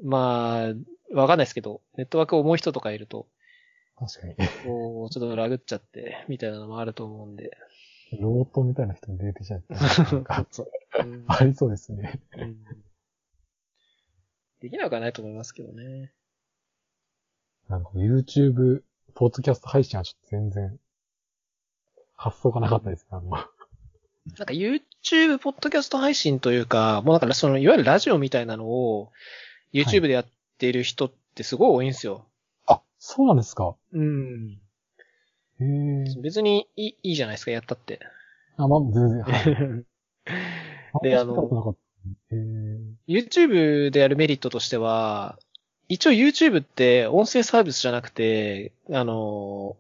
[0.03, 0.69] ま
[1.13, 3.27] あ、わかんないですけど、ネットワーク重い人とかいると、
[3.99, 4.49] 確かに。
[4.65, 7.57] こう、ちょっとラグっちゃって、みたいなのもあると思うんで。
[8.21, 9.75] ロートみたいな人も出てきちゃって。
[11.27, 12.21] ありそうですね。
[12.37, 12.57] うん
[14.61, 16.13] できなくはないと思いますけどね。
[17.69, 18.83] なんか YouTube、
[19.15, 20.79] ポッドキャスト配信はちょっと全然、
[22.17, 23.09] 発想がなかったですね。
[23.13, 23.45] あの、なん
[24.47, 29.13] か YouTube ポッドキャスト配信というか、もうなんかその、いわゆるラジオみたいなのを
[29.73, 30.27] YouTube でやっ
[30.59, 32.27] てる人ってすごい多いんですよ。
[33.09, 33.75] あ、そうなんですか？
[33.93, 34.59] うん。
[35.61, 36.21] へえ。
[36.23, 38.01] 別にいいいいじゃないですか、やったって。
[38.57, 39.23] あ、まあ、全然。
[39.23, 39.85] はい。
[41.03, 41.77] であの話したことなかっ
[42.31, 42.43] たへえ。
[43.09, 45.39] YouTube でやるメリットとしては、
[45.89, 49.77] 一応 YouTube って音声サービスじゃなくて、あの、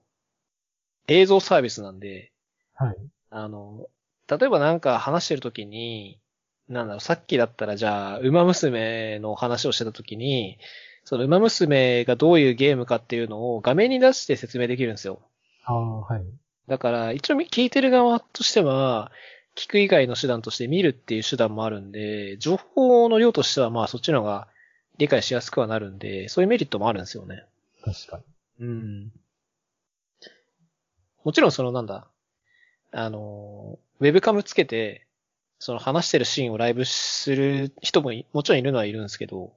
[1.09, 2.33] 映像サービスなんで、
[2.75, 2.97] はい。
[3.31, 3.87] あの、
[4.29, 6.21] 例えばなんか話してるときに、
[6.69, 10.59] なんだろう、さっきだったらじゃあ、馬娘の話をしてたときに、
[11.07, 15.21] その馬娘がどういうゲームかっていうのを画面に出して説明できるんですよ。
[15.65, 16.25] ああ、はい。
[16.67, 19.13] だから、一応聞いてる側としては、
[19.55, 24.49] 聞く以外の手段として見るっていう手段もあるんで、情報の量としてはまあそっちの方が
[24.99, 27.45] 理解しやすくはなるんで、そういうメリットもあるんですよね。
[27.85, 28.21] 確か
[28.59, 28.67] に。
[28.67, 29.13] うん。
[31.23, 32.09] もちろんそのなんだ、
[32.91, 35.07] あの、ウェブカムつけて、
[35.61, 39.53] その話してるシーンをライブする人もいもちろんいるのはいるんですけど、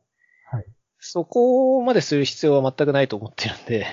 [0.45, 0.65] はい。
[1.11, 3.87] そこまでする必要は全くないと思ってるんで、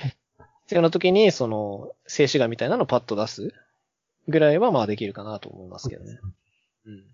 [0.64, 3.52] 必要な時にその静止画みたいなのをパッと出す
[4.28, 6.18] ぐらいはまあできるかなと思いますけどね。
[6.86, 7.04] うん。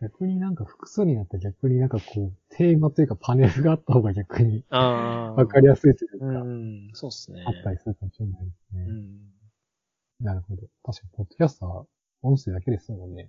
[0.00, 5.32] 逆になんか複数になったら逆になんかこう、テーマというかパネルがあった方が逆にああ。
[5.34, 7.44] わかりやすいというか、うん、そうっすね。
[7.46, 8.82] あったりするかもしれないですね。
[8.88, 10.24] うん。
[10.24, 10.62] なるほど。
[10.84, 11.84] 確かに、ポッドキャストは
[12.22, 13.28] 音声だけですもんね。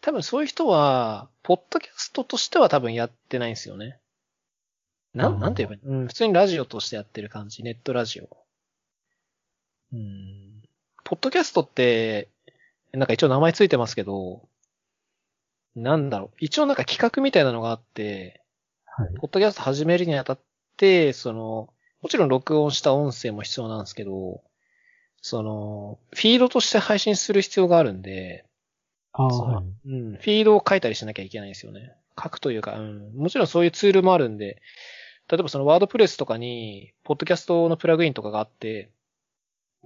[0.00, 3.98] 多分そういう人は、ポッドキャストとしては多分やってないんですよね。
[5.14, 6.00] なん、なんて言えばいいの？
[6.00, 8.28] うん、普通にラジオとしてやってる感じ、ネットラジオ。
[9.92, 10.62] うん。
[11.04, 12.28] ポッドキャストって、
[12.92, 14.48] なんか一応名前ついてますけど、
[15.74, 16.36] なんだろう。
[16.38, 18.42] 一応なんか企画みたいなのがあって、
[18.86, 19.08] はい。
[19.20, 20.38] ポッドキャスト始めるにあたっ
[20.76, 21.68] て、その、
[22.02, 24.42] もちろん録音した音声も必要なんですけど、
[25.22, 28.46] その、フィードとして配信する必要があるんで、
[29.12, 29.64] ああ、そうはい。
[29.88, 31.92] うん、フィードを書いたりしなきゃいけないんですよね。
[32.22, 34.62] 書くというか、うん、もちろんそういうツールもあるんで、
[35.30, 38.90] 例えばそのワードプレスとかに、ポッドキャストのプラグインとかがあって、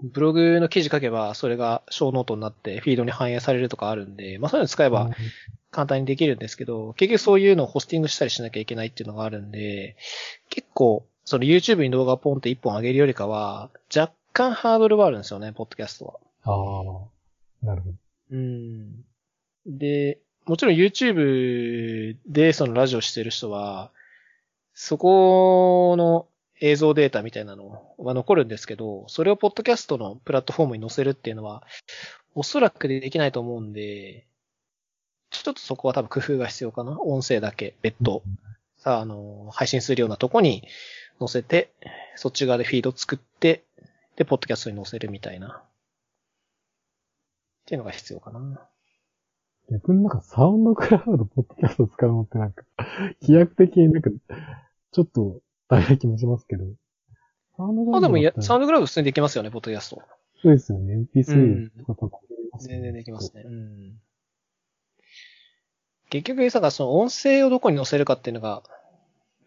[0.02, 5.10] ブログの記事書けば、それがショーノートになって、フィードに反映されるとかあるんで、まあそういうの使えば
[5.70, 9.96] 簡単にできるんですけど、結局そういうのをホスティングしたりしなきゃいけないっていうのがあるんで、
[10.50, 16.14] 結構、その YouTube に動画ポンって一本上げるよりかは、若干ハードルはあるんですよね、ポッドキャストは。
[16.42, 16.52] あ
[17.62, 17.96] あ、なるほど。
[18.32, 19.04] うん。
[19.66, 23.90] で、もちろん YouTube でそのラジオしてる人は、
[24.74, 26.26] そこの
[26.60, 31.62] 映像データみたいなのは残るんですけど、それをポッドキャストのプラットフォームに載せるっていうのは、
[32.34, 34.26] おそらくできないと思うんで、
[35.30, 37.00] ちょっとそこは多分工夫が必要かな。
[37.00, 38.22] 音声だけ、別途。
[38.78, 40.66] さあ、あの、配信するようなとこに
[41.18, 41.70] 載せて、
[42.16, 43.64] そっち側でフィード作って、
[44.16, 45.48] で、ポッドキャストに載せるみたいな。
[45.48, 45.62] っ
[47.66, 48.68] ていうのが必要かな。
[49.70, 52.64] 逆になんかサウンドクラウド、ポッドキャスト使うのってなんか、
[53.20, 54.10] 飛躍的になんか、
[54.92, 56.64] ちょっと大変な気もしますけど。
[57.56, 60.02] サウンドクラあ、でもや、ウドだったらサウンドクラウド普通にできますよね、ポッドキャスト。
[60.42, 60.94] そうですよね。
[60.94, 63.42] うん MP3 とか多分入れますよね全然できますね。
[63.46, 64.00] うん。
[66.10, 68.62] 結局、さ、その音声をどこに載せるかっていうのが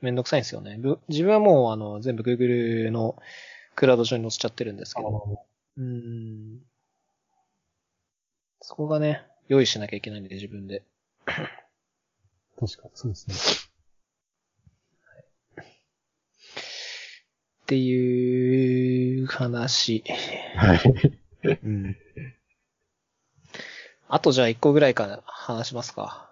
[0.01, 0.77] めんどくさいんですよね。
[0.79, 3.15] ぶ自分はもう、あの、全部 Google の
[3.75, 5.07] クラウド上に載せちゃってるんですけど。
[5.07, 6.59] あうん。
[8.61, 10.83] そこがね、用意しなきゃいけないんで、自分で。
[11.25, 11.47] 確
[12.77, 13.67] かに、そうですね。
[17.63, 20.03] ってい話。
[20.55, 20.81] はい。
[21.43, 21.97] うん。
[24.09, 26.31] あとじゃあ一個ぐらいから話しますか。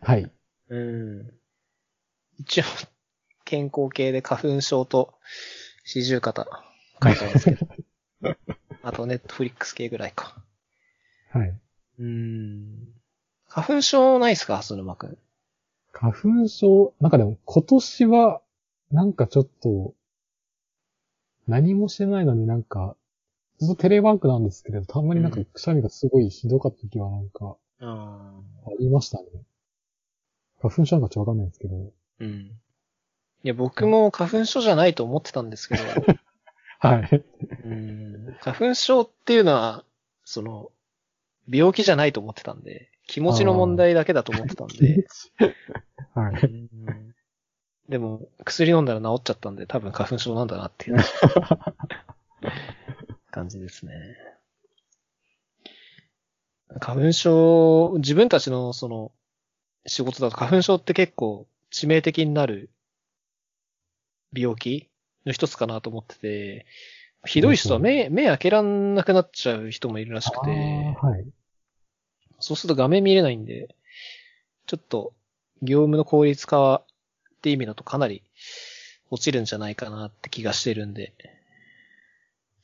[0.00, 0.30] はい。
[0.68, 1.34] うん。
[2.38, 2.64] 一応、
[3.44, 5.14] 健康系で花粉症と
[5.84, 6.46] 四十肩
[7.02, 7.68] 書いてますけど。
[8.82, 10.42] あとネットフリックス系ぐらいか。
[11.30, 11.54] はい。
[11.98, 12.88] うん。
[13.48, 15.18] 花粉症ないっすか蓮沼くん？
[15.92, 18.42] 花粉症、なんかでも今年は、
[18.90, 19.94] なんかちょっと、
[21.46, 22.96] 何もしてないのになんか、
[23.58, 28.32] ずっとテレワークなんですけれど、たまになんかうんくしゃみがすごいひどかった時はなんか、あ
[28.66, 29.26] ありましたね。
[30.60, 31.92] 花粉症なんかちょっとわかんないんですけど。
[32.20, 32.28] うん。
[33.44, 35.82] いや、僕も花粉症じゃないと思ってたんですけど、
[36.80, 37.24] はい。
[37.64, 38.36] うん。
[38.40, 39.84] 花粉症っていうのは、
[40.24, 40.72] その、
[41.48, 45.06] 病気じゃないと思ってたんで、気持ちの問題だけだと思ってたんで、
[46.14, 46.44] はい。
[46.44, 47.14] うん
[47.88, 50.96] でも、薬飲んだら治っちゃったんで、多分花粉症なんだなっていう
[53.30, 54.16] 感じですね。
[56.80, 59.12] 花粉症、自分たちのその、
[59.86, 62.70] 仕事だと花粉症って結構致命的になる
[64.32, 64.88] 病気
[65.26, 66.66] の一つかなと思ってて、
[67.26, 70.50] ひどい人は目、目開けらんなくなっちゃう人もいるらしくて、
[71.02, 71.26] はい。
[72.40, 73.74] そうすると画面見れないんで、
[74.66, 75.12] ちょっと
[75.62, 76.84] 業務の効率化っ
[77.42, 78.22] て意味だとかなり
[79.10, 81.12] 落ちるんじゃないかなって気がしてるんで、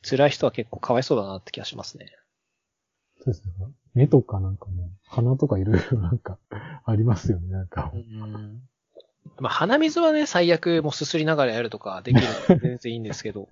[0.02, 2.06] 辛い人は結構かわいそうだなって気がしますね。
[3.18, 3.52] そうですね。
[3.94, 6.38] 目とかなんかもう、鼻とかいろいろなんか、
[6.84, 7.98] ありますよね、なんかう。
[7.98, 8.62] ん。
[9.38, 13.48] まあ鼻水はね、最悪もうすすりながらやるとかできるので全然いいんですけど、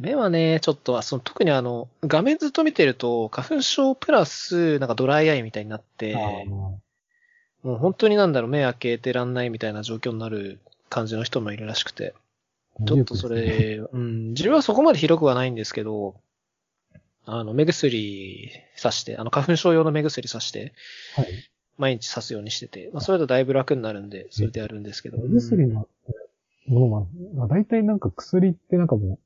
[0.00, 6.80] 目はね、ちょっと、その特にあの、画面ずっと見てると、花粉症プラス、なんかドライアイみたいになって、も
[7.64, 12.14] う本当になんだろう、目開けてらんないみたいな状況になる感じの人もいるらしくて。
[12.80, 16.14] あちょっとそれ、うん、自分はそこまで広くはないんですけど、
[17.26, 20.72] あの、目薬さして、あの、花粉症用の目薬さして、
[21.14, 21.26] はい。
[21.76, 25.18] 毎日刺すようにしてて、まあ、それだとだいぶ楽になるんで、それでやるんですけど。
[25.18, 25.86] 目薬の
[26.68, 29.18] ものあ、大体なんか薬ってなんかもう、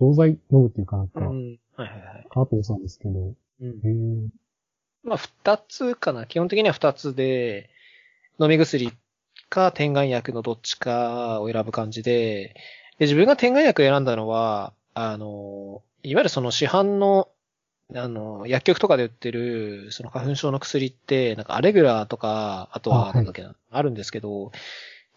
[0.00, 1.58] 錠剤飲むっていうかなんか、うん、うん。
[1.76, 2.26] はいはいはい。
[2.28, 4.28] かなと思ってたんですけど、うんへー
[5.04, 6.26] まあ、二つかな。
[6.26, 7.70] 基本的には二つで、
[8.40, 8.92] 飲み薬
[9.48, 12.54] か点眼薬のどっちかを選ぶ感じで、
[12.98, 17.28] で自分が点眼薬を選んだのは、あの、いわゆるその市販の、
[17.94, 24.52] あの、薬局とかで売ってる、その花粉症の薬って、なんかアレグラとか、あとあははいなんだっけな、あるんですけど、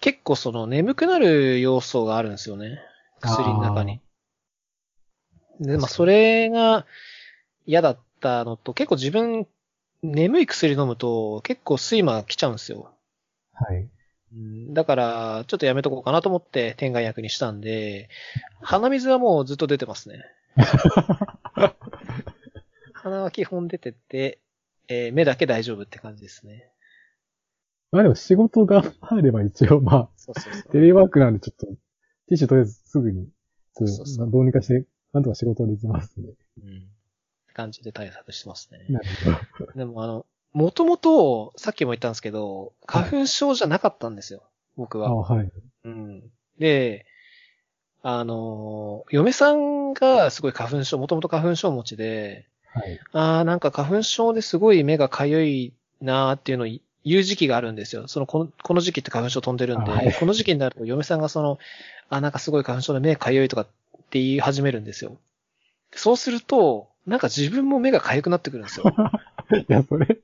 [0.02, 2.80] 結構その眠くなる要素があるんですよね。
[3.22, 4.02] 薬の中に。
[5.60, 6.86] で、まあ、それが
[7.66, 9.48] 嫌だったのと、結構自分、
[10.04, 12.92] 眠い薬飲むと結構睡魔来ちゃうんですよ。
[13.54, 13.90] はい。
[14.34, 18.10] うんだから、ちょっとやめとこうかなと思って点眼薬にしたんで、
[18.62, 20.26] 鼻水はもうずっと出てますね。
[22.94, 24.40] 鼻は基本出てて、
[24.88, 26.70] えー目だけ大丈夫って感じですね。
[27.92, 30.72] まあでも仕事が入れば一応まそうそうそうあ、。
[30.72, 33.30] テレワークなんでちょっと、ティッシュとりあえずすぐに、
[33.74, 34.86] そうそうそうどうにかして、
[35.16, 36.28] なんとか仕事できますね。
[36.62, 36.84] うん。
[37.54, 38.86] 感じで対策してますね。
[38.90, 39.06] なる
[39.58, 39.72] ほど。
[39.74, 44.44] でもあの、もともと、さっきも言ったんですけど、花粉症じゃなかったんですよ。
[44.76, 45.10] 僕は。
[45.10, 45.50] あはい。
[45.86, 46.24] うん。
[46.60, 47.06] で、
[48.04, 53.00] あの、嫁さんがすごい花粉症、もともと花粉症持ちで、はい。
[53.14, 56.68] ああ、なんか花粉症ですごい目がかゆいなーっていうのを
[57.06, 58.10] 言う時期があるんですよ。
[58.10, 61.58] その、この、この時期って花粉症飛んでるんで、あはいこの時期になると嫁さんがその、
[62.10, 63.66] あ、なんかすごい花粉症で目かゆいとか
[64.16, 65.18] って言い始めるんですよ。
[65.92, 68.86] そうすると、なんか自分も目がかゆくなってくるんですよ。
[69.52, 70.20] いや、それ、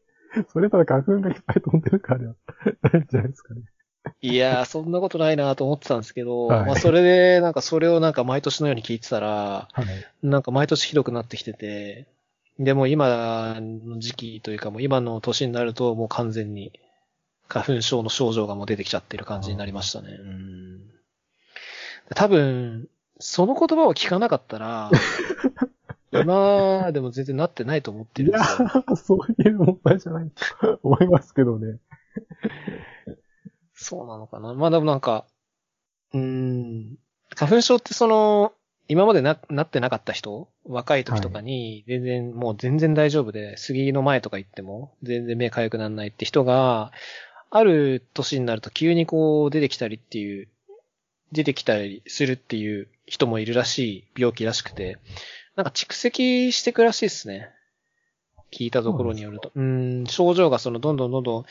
[0.54, 2.36] それただ花粉がいっぱい飛んでるからでは
[2.84, 3.64] ないんじゃないですかね。
[4.22, 9.86] いやー、そんなことないなと思ってたんですけど、はいまあそれで、なんかそれをなんか毎年のように聞いてたら、はい。
[10.26, 12.08] なんか毎年ひどくなってきてて、
[12.60, 16.72] でも今の時期というかもう今の年になるともう完全に
[17.50, 20.18] 花粉症の症状がもう出てきちゃってる感じになりましたね。
[20.18, 20.82] うん
[22.16, 22.88] 多分、
[23.22, 24.92] その言葉を聞かなかったら、
[26.12, 28.68] 今でも全然なってないと思っていやるんですよ。
[28.68, 30.30] ー、そういう問題じゃない
[30.62, 31.80] と 思いますけどね。
[33.74, 34.54] そうなのかな。
[34.54, 35.26] まあでもなんか、
[36.14, 36.98] うーん、
[37.36, 38.54] 花粉症ってその、
[38.88, 46.92] 今までな、なってなかった人若い時とかに、全然、もう全然大丈夫で、杉の前とか行っても、全然目かゆくならないって人が、
[47.50, 50.50] ある年になると急にこう出てきたりっていう、
[51.32, 54.98] 出てきたりするっていう人もいるらしい病気らしくて、
[55.56, 57.50] なんか蓄積してくらしいですね。
[58.52, 59.52] 聞いたところによると。
[59.56, 61.46] うーん、症状がそのどんどんどんどん、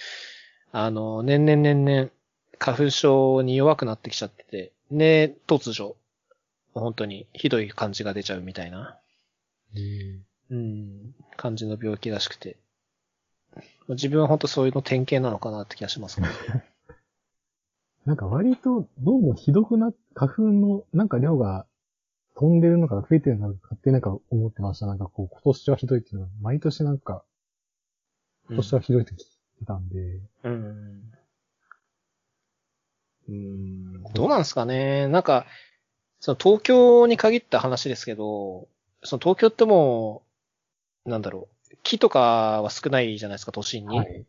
[0.73, 2.11] あの、年々年々、
[2.59, 5.97] 花粉症に弱くなってきちゃってて、で、突如、
[6.75, 8.99] 本当にひどい感じが出ちゃうみたいな、
[9.75, 12.57] うんうん、感じの病気らしくて。
[13.89, 16.29] 自分は本当そういうの典型なのかなって気がしますね。
[18.07, 21.67] なんか割と、どうもひどくな、花粉の、なんか量が
[22.35, 24.87] 飛んでるのか増えてるのか勝手になんか思ってました。
[24.87, 27.25] なんかこう、今年はひどいっていうのは、毎年なんか、
[28.49, 29.19] 今年はひどいって聞い
[29.59, 31.13] てたんで、うん。
[33.29, 34.03] うん。
[34.15, 35.07] どうなんですかね。
[35.09, 35.47] なんか、
[36.21, 38.69] その東京に限った話ですけど、
[39.05, 40.23] その東京っても
[41.05, 43.99] う、なんだろう、木とかは少ないじゃないですか、都心に。
[43.99, 44.25] はい。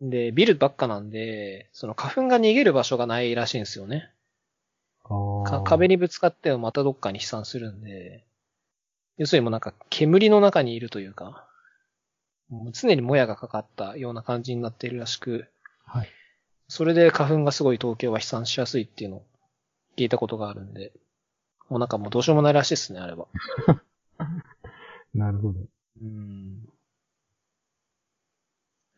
[0.00, 4.10] で、ビルばっかなんで、その花粉が逃げる場所がないらしいんですよね。
[5.02, 5.94] か壁に。
[5.94, 8.24] にぶつかってもまたどっかに飛散するんで、
[9.16, 11.48] 要するにもうなんか煙の中にいるというか、
[12.48, 15.46] もう常にもやがかかったような感じになっているらしく、
[15.84, 16.08] はい。
[16.68, 19.26] それで花粉がすごい東京は飛散しやすいっていうのを
[19.96, 20.92] 聞いたことがあるんで、
[21.68, 23.26] もうなんかもうどうしようもないらしいですね、あれは。
[25.14, 25.60] なるほど。
[26.02, 26.68] うん。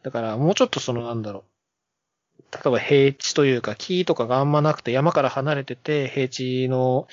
[0.03, 1.45] だからもうちょっとそのなんだろう。
[2.53, 7.07] 例えば平地というか木とかがあんまなくて山から離れてて平地の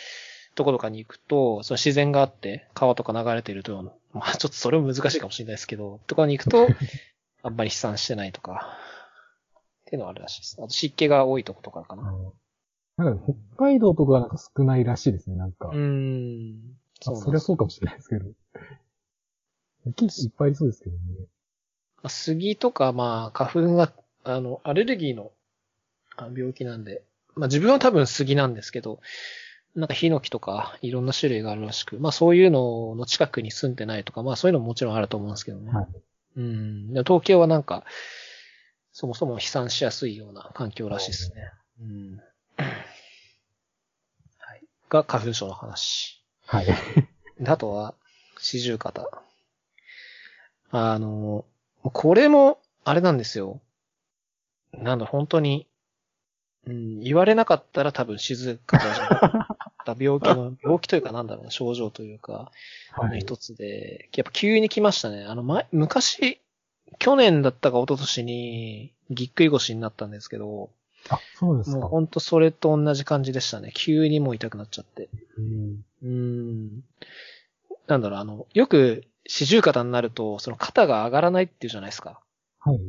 [0.55, 6.67] ところとかに行くと、その自然があって川とか流れてると、 まあちょっとそれも難しいかもしれないですけど、とかに行くと、
[7.43, 8.77] あんまり飛散してないとか、
[9.57, 10.55] っていうのはあるらしいです。
[10.59, 12.03] あと湿気が多いとことかかあな。
[12.03, 12.33] の
[12.97, 13.23] なんか
[13.57, 15.67] 北海道とかはなんか少ないらしいですね、なんか。
[15.67, 16.77] うーん。
[17.01, 18.25] あそりゃうなんですそうかもしれないですけど。
[19.95, 21.01] 木いっぱいありそうですけどね。
[22.05, 23.91] まあ杉とか、まあ、花粉は、
[24.23, 25.31] あの、アレルギーの
[26.15, 27.01] あ病気なんで、
[27.33, 28.99] まあ自分は多分杉なんですけど、
[29.73, 35.71] なんかヒノキとかいろんな種類があるらしく、まあそういうのの近くに住んでないとか、まあそういうのももちろんあると思うんですけどね。
[35.71, 35.87] はい。
[36.37, 36.93] うん。
[36.93, 37.83] で東京はなんか、
[38.91, 41.51] そもそも飛散しやすいような環境らしいですね。
[41.81, 42.21] うん。
[44.37, 44.61] はい。
[44.89, 46.23] が花粉症の話。
[46.45, 46.67] はい。
[46.67, 46.73] で
[47.49, 47.95] あとは、
[48.37, 49.09] 四十肩。
[50.69, 51.45] あの、
[51.91, 53.61] これも、あれなんですよ。
[54.73, 55.67] なんだ、本当に、
[56.67, 62.51] うん、言われなかったら多分四十肩じゃなかった病気の、病気というかなんだろうな、症状というか、
[62.91, 63.09] はい。
[63.11, 65.25] の一つで、やっぱ急に来ましたね。
[65.25, 66.41] あの、前、昔、
[66.97, 70.69] 去年だったか一昨年に、ぎっくり腰になったんですけど、
[71.09, 71.77] あ、そうですか。
[71.77, 73.71] もうほんとそれと同じ感じでしたね。
[73.75, 75.09] 急にもう痛くなっちゃって。
[75.37, 76.83] うんうーん。
[77.87, 82.19] なんだろう、あの、よく四十肩になると、その肩が上がらないっていうじゃないですか。
[82.59, 82.79] はい。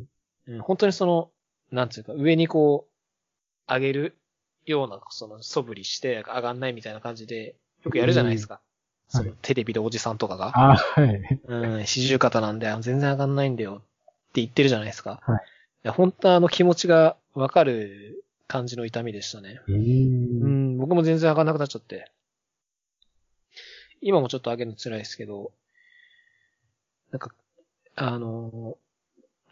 [0.48, 1.30] うん、本当にその、
[1.70, 2.86] なんつうか、上にこ
[3.68, 4.16] う、上げる
[4.64, 8.54] ような、その、素振りして上がんないみたいな感じで、よくやるじゃないですか。
[8.54, 8.60] うん
[9.08, 10.50] その、テレビでおじさんとかが。
[10.52, 11.40] あ、はい。
[11.46, 13.78] うん、四十肩なんで、あ全然上がんないんだよっ
[14.32, 15.20] て言ってるじゃないですか。
[15.22, 15.40] はい
[15.86, 19.60] や、本当あの気持ちがわかる感じの痛みでしたね。
[19.68, 22.10] えうー、ん、僕も全然上がんなくなっちゃって。
[24.00, 25.52] 今もちょっと上げるの辛いですけど、
[27.12, 27.32] なんか、
[27.94, 28.76] あの、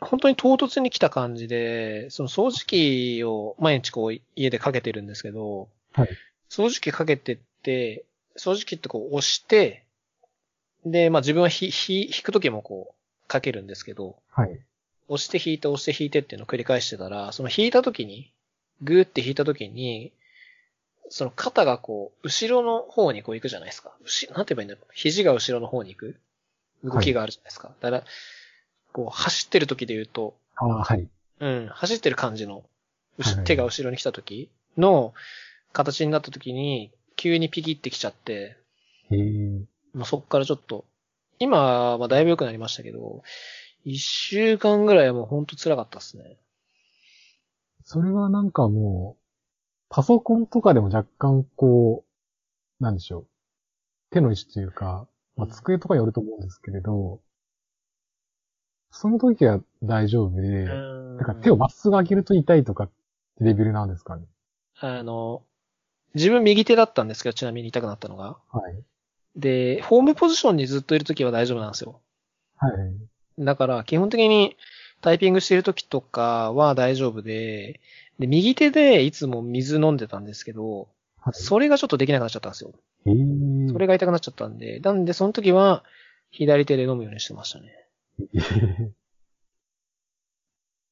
[0.00, 6.08] 本当に唐突に来た感じで、その掃除機を毎日こう家でかけてるんですけど、はい
[6.54, 8.04] 掃除機かけてって、
[8.38, 9.84] 掃除機ってこう押して、
[10.86, 14.60] で、まあ自分はひ、ひ、引くときもこうかけるんですけど、はい。
[15.08, 18.30] 押して引いて押して引いてっていうのを繰り返してたら、その引いた時に、
[18.82, 20.12] グーって引いた時に、
[21.08, 23.92] その肩がこう、後ろの方にこう行くじゃないですか。
[24.04, 24.86] 後なんて言えばいいんだろう。
[24.94, 26.16] 肘が後ろの方に行く
[26.84, 27.72] 動きがあるじゃないですか。
[27.80, 28.04] だから、
[28.92, 31.08] こう、走ってる時で言うと、あはい。
[31.40, 32.64] うん、走ってる感じの、
[33.44, 35.14] 手が後ろに来た時の
[35.72, 38.56] 形になった時に、急にピキってきちゃって、
[39.10, 39.18] へえ。
[39.94, 40.84] もうそっからちょっと、
[41.38, 43.22] 今はだいぶ良くなりましたけど、
[43.84, 46.38] 一週間ぐらいはもうほんと辛かったですね。
[47.84, 49.22] それはなんかもう、
[49.88, 52.04] パソコンとかでも若干こ
[52.80, 53.26] う、なんでしょう。
[54.10, 55.06] 手の位置というか、
[55.36, 57.20] まあ、机とかよると思うんですけれど、
[58.90, 62.92] その時は大丈夫で、うんなんか手をまっすぐ上げると痛いとかって
[63.44, 64.24] レベルなんですかね。
[64.80, 65.42] あの、
[66.14, 68.36] 自分右手だったんですけど、ちなみに痛くなったのが。
[68.50, 68.82] はい。
[69.36, 72.00] で、フォームポジションにずっといるときは大丈夫なんですよ。
[72.56, 72.72] はい。
[73.38, 74.56] だから、基本的に
[75.00, 77.80] タイピングしているときとかは大丈夫で、
[78.18, 80.88] で、右手でいつも水飲んでたんですけど、
[81.20, 81.34] はい。
[81.34, 82.72] それがちょっとできなくなっちゃったんですよ。
[83.04, 85.84] それが痛くなっちゃったんで、なんでその時は
[86.30, 87.86] 左手で飲むようにしてましたね。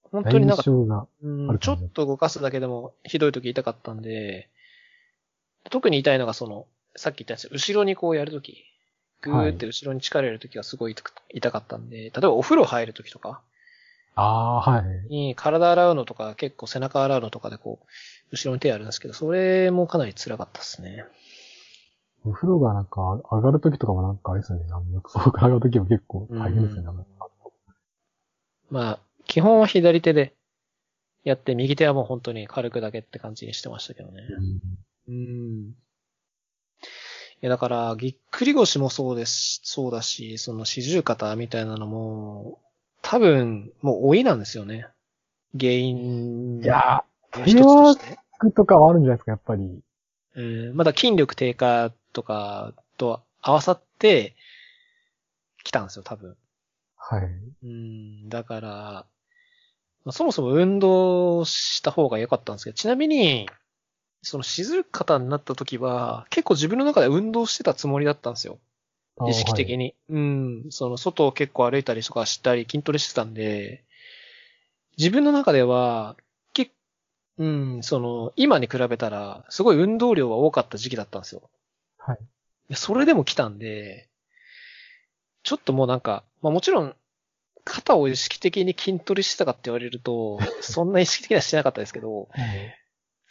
[0.02, 0.62] 本当になんか。
[1.22, 4.48] うんちょっと動かすだけでもひどい時痛かったんで、
[5.70, 8.64] 特に痛いのがその、さっき言ったやつ、後ろにこうやるとき、
[9.22, 10.96] ぐーって後ろに力入れるときがすごい
[11.30, 13.40] 痛かったんで、例えばお風呂入るときとか
[14.14, 15.08] ああー、はい。
[15.08, 17.86] に体洗うのとか結構背中洗うのとかでこう、
[18.32, 21.04] 後ろに手やるんですけど、それもかなり辛かったですね。
[22.24, 24.64] お風呂がなんか上がるときとかもなんかあれですよね。
[24.70, 26.88] あの浴槽から上がるときも結構大変ですよね。
[26.88, 27.22] うん
[28.70, 30.34] まあ、基本は左手で
[31.24, 34.22] やって、右手はもう本当に軽くだけって感じにしてましたけどね。
[35.06, 35.68] うんうん。
[35.68, 35.74] い
[37.42, 42.60] や、だから、ぎっくり腰もそうです、そうだし、その四十肩みたいなのも、
[43.02, 44.86] 多分、もう老いなんですよね。
[45.58, 47.04] 原因いや
[47.34, 48.14] の一つとして。
[48.14, 49.80] ー、服とかはあるんじゃないですか、やっぱり。
[50.34, 50.42] う
[50.72, 54.34] ん、まだ筋力低下とかと合わさって、
[55.64, 56.36] 来たんですよ、多分。
[56.96, 57.22] はい。
[57.64, 58.70] うん、だから、
[60.04, 63.48] まあそもそも運動した方が良かったんですけど、ちなみに、
[64.22, 68.58] そのしずる方になった時は、結構自分の中で運動してたつもりだったんですよ。
[69.28, 69.94] 意識的はいに。
[70.08, 73.84] うん、その外を結構歩いたりとかしたり筋トレしてたんで、
[74.96, 76.16] 自分の中では、
[76.52, 76.70] け
[77.38, 81.42] うん、その、今に比べたら、すごい運動量は多かった時期だったんですよ。
[82.06, 82.18] はい。
[82.68, 84.08] でそれでも来たんで、
[85.42, 86.96] ちょっともうなんか、まあもちろん、
[87.64, 92.78] 肩を意識的に筋トレしてたかって言われると、 そんな意識的にはしてなかったですけど、はい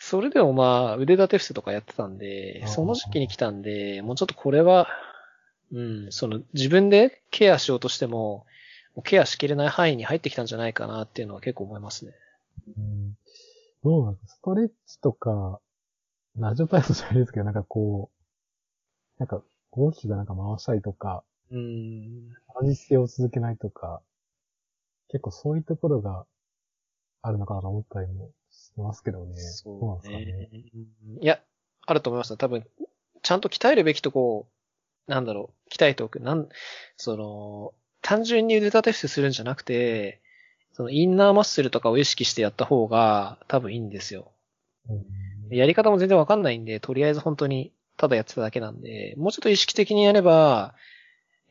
[0.03, 4.87] それでもまあ腕立て伏せとかやってたんでその時期に来たんで、もうちょっとこれは、
[5.71, 8.47] うん、その自分でケアしようとしても、
[8.95, 12.13] もうケアしきれない範囲に入ってきたんじゃないかなっていうのは結構思いますね。
[12.75, 13.17] うん
[13.83, 14.35] どうなんですか？
[14.37, 15.59] ストレッチとか、
[16.35, 18.20] ラジオ体操じゃないですけど、なんかこう、
[19.21, 22.29] なんか、大きくなんか回したりとか、うん。
[22.59, 24.01] 同じ姿勢を続けないとか、
[25.09, 26.25] 結構そういうところが
[27.21, 29.37] あるのかなと思ったりもしますけどね。
[29.37, 30.47] そうなんですかねね。。
[31.21, 31.39] いや、
[31.85, 32.37] あると思いますね。
[32.37, 32.65] 多分、
[33.21, 34.47] ちゃんと鍛えるべきとこを、
[35.05, 36.19] なんだろう、鍛えておく。
[36.19, 36.49] なん、
[36.97, 40.19] その、単純に腕立て伏せするんじゃなくて、
[40.73, 44.31] そのインナーマッスルとかを意識してやった方が多分いいんですよ。
[44.89, 45.05] うん
[45.51, 50.73] やり方も全然わかんないんで、とりあえず本当にただやってただけなんで、もうちょっと意識的にやれば、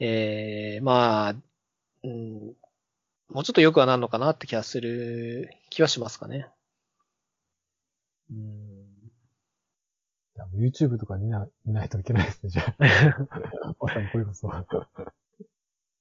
[0.01, 1.35] えー、まあ、
[2.03, 2.57] うん、
[3.29, 6.49] もうちょっと良くはなるのかなって気がする気はしますかね。
[8.33, 8.81] うん
[10.57, 13.77] YouTube とか見な見ないといけないですね、じゃあ。
[13.79, 14.51] まさにこれこそ。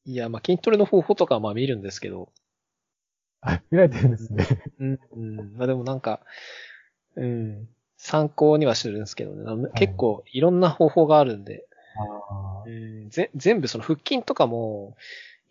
[0.05, 2.31] いや、まあ筋トレの方法とかはまあ見るんですけど、
[3.41, 4.47] あ、見られてるんですね。
[4.79, 6.21] うん、うん、まあでもなんか、
[7.15, 7.67] うん、
[7.99, 11.65] 参考にはしてるんですけどね、結構いろんな方法があるんで、
[11.97, 13.09] あうん。
[13.09, 14.95] ぜ全部その腹筋とかも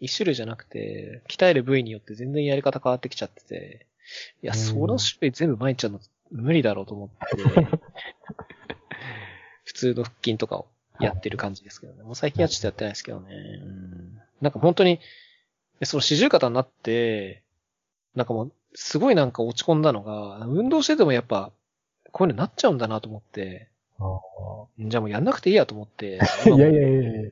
[0.00, 3.86] 一種類じゃなくて、鍛える部位によって全然やり方変わってきちゃってて、
[4.42, 4.58] いや、うん。
[4.58, 7.36] その種類全部毎日やるの無理だろうと思って、
[9.64, 10.66] 普通の腹筋とかを
[11.00, 12.02] やってる感じですけどね。
[12.02, 13.34] もう最近はちょっとやってないですけどね。
[13.62, 14.18] うん。
[14.40, 15.00] なんか本当に、
[15.80, 17.42] でその四十肩になって、
[18.14, 21.52] なんかもう、すごいなんか落ち込んだのが、運動しててもやっぱ、
[22.12, 23.68] こういうのになっちゃうんだなと思って、
[24.78, 27.30] じゃあもうやんなくていいやと思って、 いやいやいやいや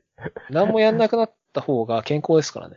[0.49, 2.75] 何もやんなくなった方が健康ですからね。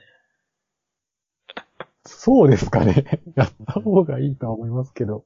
[2.05, 3.23] そうですかね。
[3.37, 5.25] やった方がいいとは思いますけど。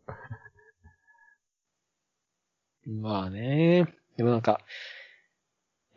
[2.86, 3.86] まあね。
[4.16, 4.60] でもなんか、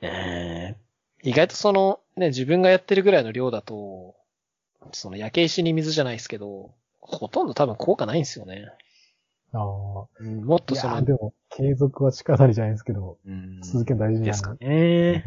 [0.01, 4.15] えー、意外とその、ね、自分がやってるぐらいの量だと、
[4.93, 8.71] その焼け石に水じゃないですけど、ほとんど多分効果ないんですよね。
[9.53, 10.07] ああ。
[10.19, 14.67] うんもっいとそのでも、継続は力なりじゃないですけど、うん続けるの大事ですかなね。
[14.67, 15.23] ね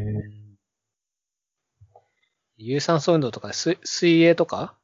[2.56, 4.74] 有酸素運動とか水水泳とか、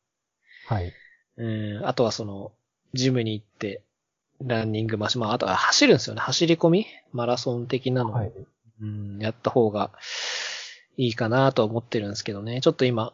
[0.67, 0.93] はい。
[1.37, 2.53] うん、あとはその、
[2.95, 3.83] ジムに行って、
[4.43, 6.21] ランニングマシン、まあ、あとは走るんですよね。
[6.21, 6.87] 走り込み？
[7.13, 8.33] マラソン的なのを、はい。
[8.81, 9.91] うん、やった方が
[10.97, 12.61] いいかなとは思ってるんですけどね。
[12.61, 13.13] ちょっと今、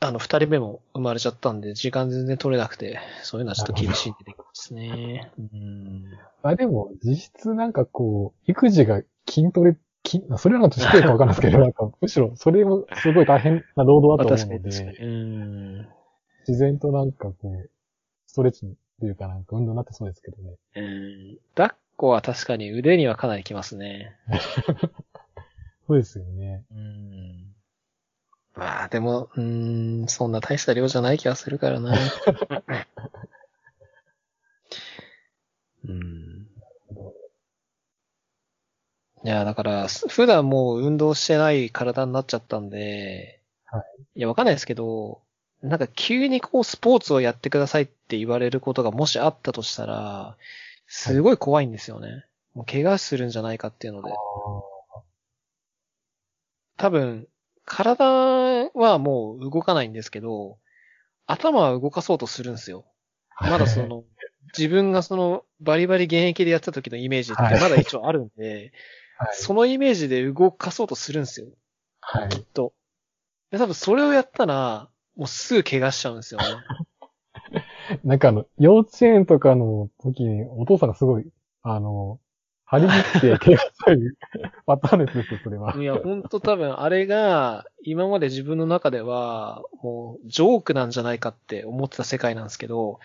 [0.00, 5.30] あの、二人目も生まれちゃったんで、時間全然取れなくて、そういうのはちょっと厳しいんでですね。
[5.38, 6.18] うん。
[6.42, 15.88] あ、でも、実質なんかこう、育児が筋トレ、筋、それはなんとしてるかわかんないですけど、 なんか、むしろ、それもすごい大変な労働だと思うの確かにで、うん。
[16.48, 17.70] 自然となんかこう、
[18.26, 18.68] ストレッチっ
[19.00, 20.56] ていうかなんか運動になってそうですけどね。
[20.76, 21.38] うん。
[21.54, 24.16] 抱っこは確かに腕にはかなりきますね。
[25.86, 26.64] そうですよね。
[26.70, 27.49] うん。
[28.54, 31.96] まあ、でも、うん、そんな大した量じゃない気がするからな。
[35.84, 36.46] うん。
[39.22, 43.40] いや、だから、す普段もう運動してない体になっちゃったんで、。
[43.66, 45.20] はいや、わかんないですけど、
[45.62, 50.36] なんか急にこうスポーツをやってくださいって言われることがもしあったとしたら、
[50.86, 52.24] すごい怖いんですよね。
[52.54, 54.10] もう怪我するんじゃないかっていうので。
[56.76, 57.28] 多分、
[57.70, 60.58] 体はもう動かないんですけど、
[61.26, 62.84] 頭は動かそうとするんですよ。
[63.38, 64.02] まだその、
[64.58, 68.72] 自分がその、バリバリ現役でやってた時のイメージってはいまだ一応あるんで、
[69.16, 69.28] はい。
[69.34, 71.46] そのイメージで動かそうとするんですよ。
[72.00, 72.28] はい。
[72.28, 72.72] きっと。
[73.52, 76.46] で、多分それをやったら、もうすぐ怪我しちゃうんですよね。
[78.02, 81.30] なんかあの、幼稚園とかの時にお父さんがすごい、
[81.62, 82.18] あの、
[82.70, 84.16] 張り切って怪我される
[84.64, 85.74] パターンですよ、それは。
[85.76, 93.00] いや、ほんと多分あれが、今まで自分の中では、もう、ジョークなんじゃないかって思ってた世界なんですけど、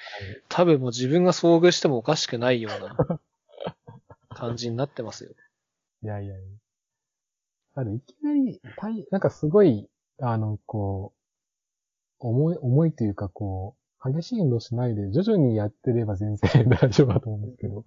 [0.50, 3.20] 多分もう自分が遭遇してもおかしくないような
[4.30, 5.32] 感じになってますよ。
[6.04, 6.46] いやいやいや。
[7.74, 9.90] あの、いきなり、たいなんかすごい、
[10.22, 11.20] あの、こう、
[12.20, 17.84] 重い、重いというか、こう、激しい運動しないで、徐々にやってれば全然大丈夫だと思うんですけど、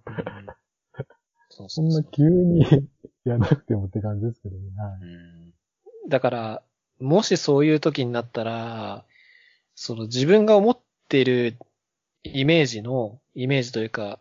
[1.59, 2.61] そうそんな急に
[3.25, 4.61] やらなくてもって感じですけどね。
[4.77, 4.97] は
[6.05, 6.09] い。
[6.09, 6.63] だから、
[6.99, 9.03] もしそういう時になったら、
[9.75, 10.79] その自分が思っ
[11.09, 11.57] てる
[12.23, 14.19] イメージの、イメージというか、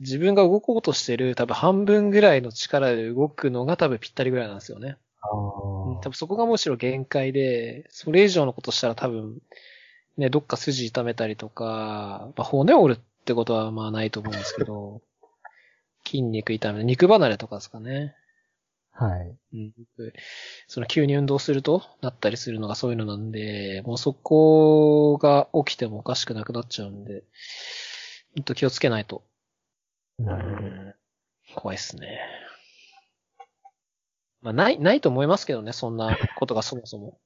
[0.00, 4.96] 自分が動こうとしてる多分半分ぐらいの力で動くのが多分ぴったりぐらいなんですよね。
[5.22, 9.40] あ多分そこがむしろ限界で、それ以上のことしたら多分、
[10.18, 15.00] ね、どっか筋痛めたりとか、まあ、骨を折るってことはまあないと思うんですけど、
[16.08, 18.14] 筋肉痛め、肉離れとかですかね。
[18.92, 19.36] はい。
[19.52, 19.72] うん、
[20.66, 27.22] その急に運動するとなったりするのがそういうのなんで、もうそこが起きてもおかしくなくなっちゃうんで、
[28.34, 29.22] ほんと気をつけないと。
[30.18, 30.66] なるほど。
[30.66, 30.94] うん
[31.54, 32.20] 怖いっすね。
[34.42, 37.18] まあ、ない、ないと思いますけどね、そんなことがそもそも。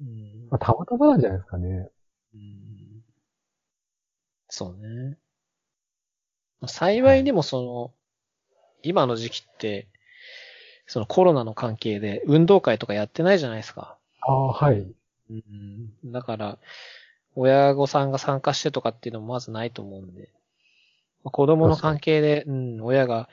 [0.00, 1.90] うんまあ、たまたまなんじゃないですかね。
[2.34, 3.02] うん
[4.48, 5.16] そうね。
[6.62, 7.92] まあ幸いにもその、
[8.82, 9.88] 今の時期って、
[10.86, 13.98] そのコロナの関係で運動会とかやってないじゃないですか。
[14.20, 14.86] ああ、はい。
[15.30, 16.58] うん、だから、
[17.34, 20.30] 親御さんが参加してとかっていうのもまずないと思うんで、
[21.24, 23.28] まあ子供の関係で、うん、親が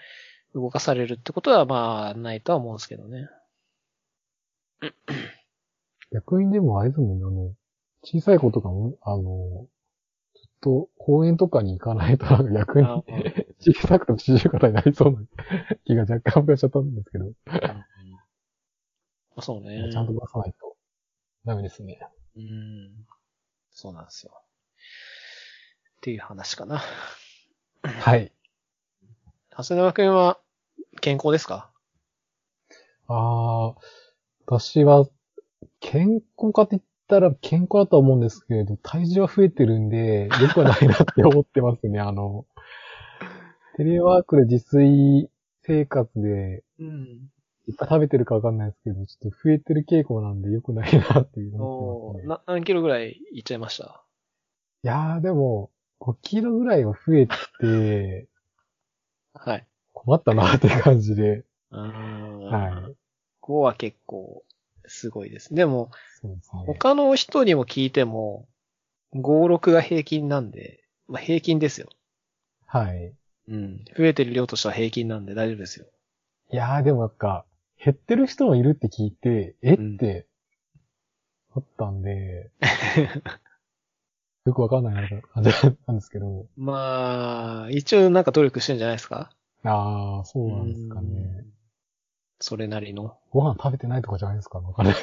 [0.56, 3.30] 動かされるってことはまあないとは思うんですけどね。
[6.12, 7.54] 逆にでもあれですもんね、あの、
[8.04, 9.68] 小さい子とかも、あの、
[10.62, 13.02] と公園とかに行かないとなんか逆にあ
[13.60, 15.20] 小さくても四十肩になりそうな
[15.86, 17.34] 気が若干僕はしちゃったんですけど、うん
[19.42, 19.90] そうね。
[19.90, 20.76] ちゃんと出さないと
[21.46, 21.98] ダメですね。
[22.36, 22.92] うん。
[23.72, 24.34] そうなんですよ。
[24.36, 26.82] っていう話かな。
[27.84, 28.34] はい。
[29.52, 30.40] 長谷川くんは
[31.00, 31.72] 健康ですか？
[33.08, 33.76] ああ、
[34.46, 35.08] 私は
[35.80, 42.00] 健康かって言ったら健康だとは思うんですけれど、体重は増えてるんで、良くはないなって思ってますね。
[42.02, 42.46] あの、
[43.78, 45.30] テレワークで自炊
[45.64, 47.30] 生活でうん。
[47.68, 52.24] いっぱい食べてるかわかんないですけど、ちょっと増えてる傾向なんで良くないなっていう思ってますね。
[52.24, 54.04] おーな、何キロぐらいいっちゃいました？
[54.84, 55.70] いやーでも、
[56.00, 58.28] 5キロぐらいは増えて、
[59.34, 59.68] はい。
[59.94, 61.44] 困ったなって感じで。
[61.72, 62.40] うん。
[62.46, 62.96] はい。
[63.42, 64.44] 5は結構
[64.90, 65.54] すごいです。
[65.54, 65.92] でも、
[66.22, 66.64] そうですね。
[66.66, 68.48] 他の人にも聞いても、
[69.14, 71.90] 5、6が平均なんで、まあ平均ですよ。
[72.66, 73.14] はい。
[73.48, 73.84] うん。
[73.98, 75.88] 増えてる量としては平均なんで大丈夫ですよ。
[76.52, 77.46] いやーでもなんか、
[77.84, 79.74] 減ってる人もいるって聞いて、え？
[79.76, 80.28] うんって、
[81.56, 82.52] あったんで、
[84.46, 85.50] よくわかんないなって感じ
[85.88, 89.32] なんですけど、まあ、一応なんか努力してんじゃないですか？
[89.64, 91.46] あー、そうなんですかね。
[92.40, 93.18] うんそれなりの。
[93.32, 94.60] ご飯食べてないとかじゃないですか？
[94.60, 94.96] わかんない。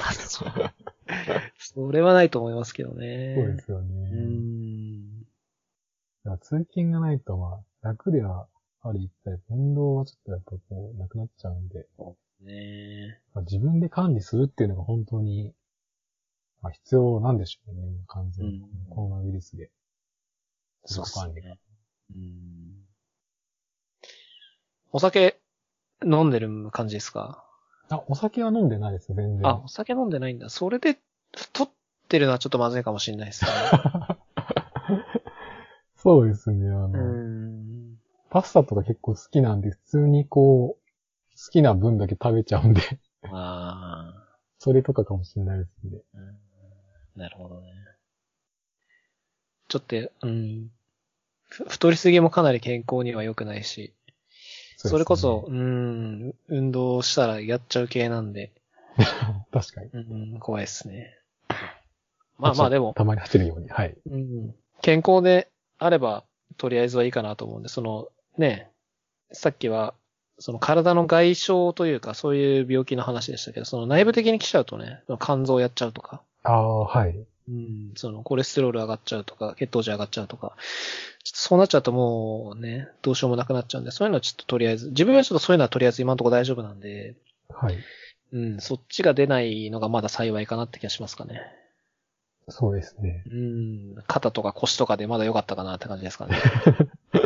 [1.59, 3.35] それはないと思いますけどね。
[3.37, 3.89] そうですようね。
[3.89, 5.21] ん。
[5.21, 5.27] だ
[6.25, 8.49] から通勤がないと、まあ、楽では
[8.83, 9.11] あり
[9.51, 11.87] 運動はちょっとやっぱこう、なくなっちゃうんで、
[12.41, 15.53] ねまあ、自分で管理するっていうのが本当に、
[16.63, 18.61] まあ、必要なんでしょうね、完全に。
[18.61, 19.71] うんコロナウイルスで。
[20.87, 21.59] そうっす管理がね。
[22.15, 22.87] うん。
[24.93, 25.39] お酒
[26.05, 27.43] 飲んでる感じですか？
[27.89, 29.49] あ、お酒は飲んでないです、全然。
[29.49, 30.51] あ、お酒飲んでないんだ。
[30.51, 30.99] それで
[31.37, 31.71] 太っ
[32.09, 33.51] てるのはちょっとまずいかもしれないですね。
[35.97, 37.99] そうですね、あの、うん。
[38.31, 42.81] パスタとか結構好きなんで、普通にこう、好きな分だけ食べちゃうんで、
[43.25, 44.37] ああ。
[44.59, 46.01] それとかかもしれないですね。
[46.15, 46.37] うん
[47.21, 47.69] なるほどね。
[49.69, 50.71] ちょっと、うん。
[51.49, 53.95] ふ太りすぎもかなり健康には良くないし、
[54.77, 58.53] それこそ、うん、運動したらやっちゃう系なんで、
[59.53, 59.91] 確かに。
[59.93, 61.19] うん、怖いですね。
[62.39, 63.69] まあまあでも、たまに走るように。
[63.69, 63.97] はい。
[64.11, 65.49] うん、健康で
[65.79, 66.25] あれば、
[66.59, 68.71] とりあえずはいいかなと思うんで、その、ね、
[69.33, 69.95] さっきは、
[70.39, 77.19] その体の外傷というか、そういう病気の話でしたけど、その内部的に来ちゃうとね、肝臓やっちゃうとか、ああ、はい。
[77.49, 80.57] うん、その、コレステロール上がっちゃうとか、血糖値上がっちゃうとか、
[81.23, 87.15] ちょっとそうなっちゃうともうね、どうしようもなくなっちゃうんで、そういうのはちょっととりあえず、自分はちょっとそういうのはとりあえず今のところ大丈夫なんで、
[87.49, 87.77] はい。
[88.33, 91.41] うん、そっちが出ないのがまだ幸いかなって気がしますかね。
[92.49, 93.25] そうですね。
[93.31, 96.37] うん、肩とか腰とかでまだ良かったかなって感じですかね。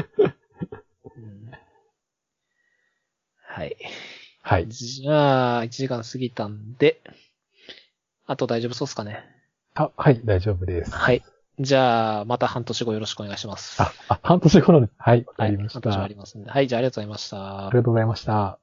[1.16, 1.50] うん
[3.42, 3.76] はい。
[4.42, 4.68] はい。
[4.68, 7.00] じゃあ、1時間過ぎたんで、
[8.26, 9.24] あと大丈夫そうですかね。
[9.84, 10.92] あ、はい、大丈夫です。
[10.94, 11.22] はい。
[11.58, 13.82] じゃあ、また半年後よろしくお願いします。
[13.82, 14.92] あ、あ、半年後なんです。
[14.98, 15.52] はい、わかはい。
[15.52, 15.80] りました。
[15.80, 16.50] 半年後ありますんで。
[16.50, 17.76] はい、じゃあありがとうございましたあり。
[17.78, 18.58] がとうございました。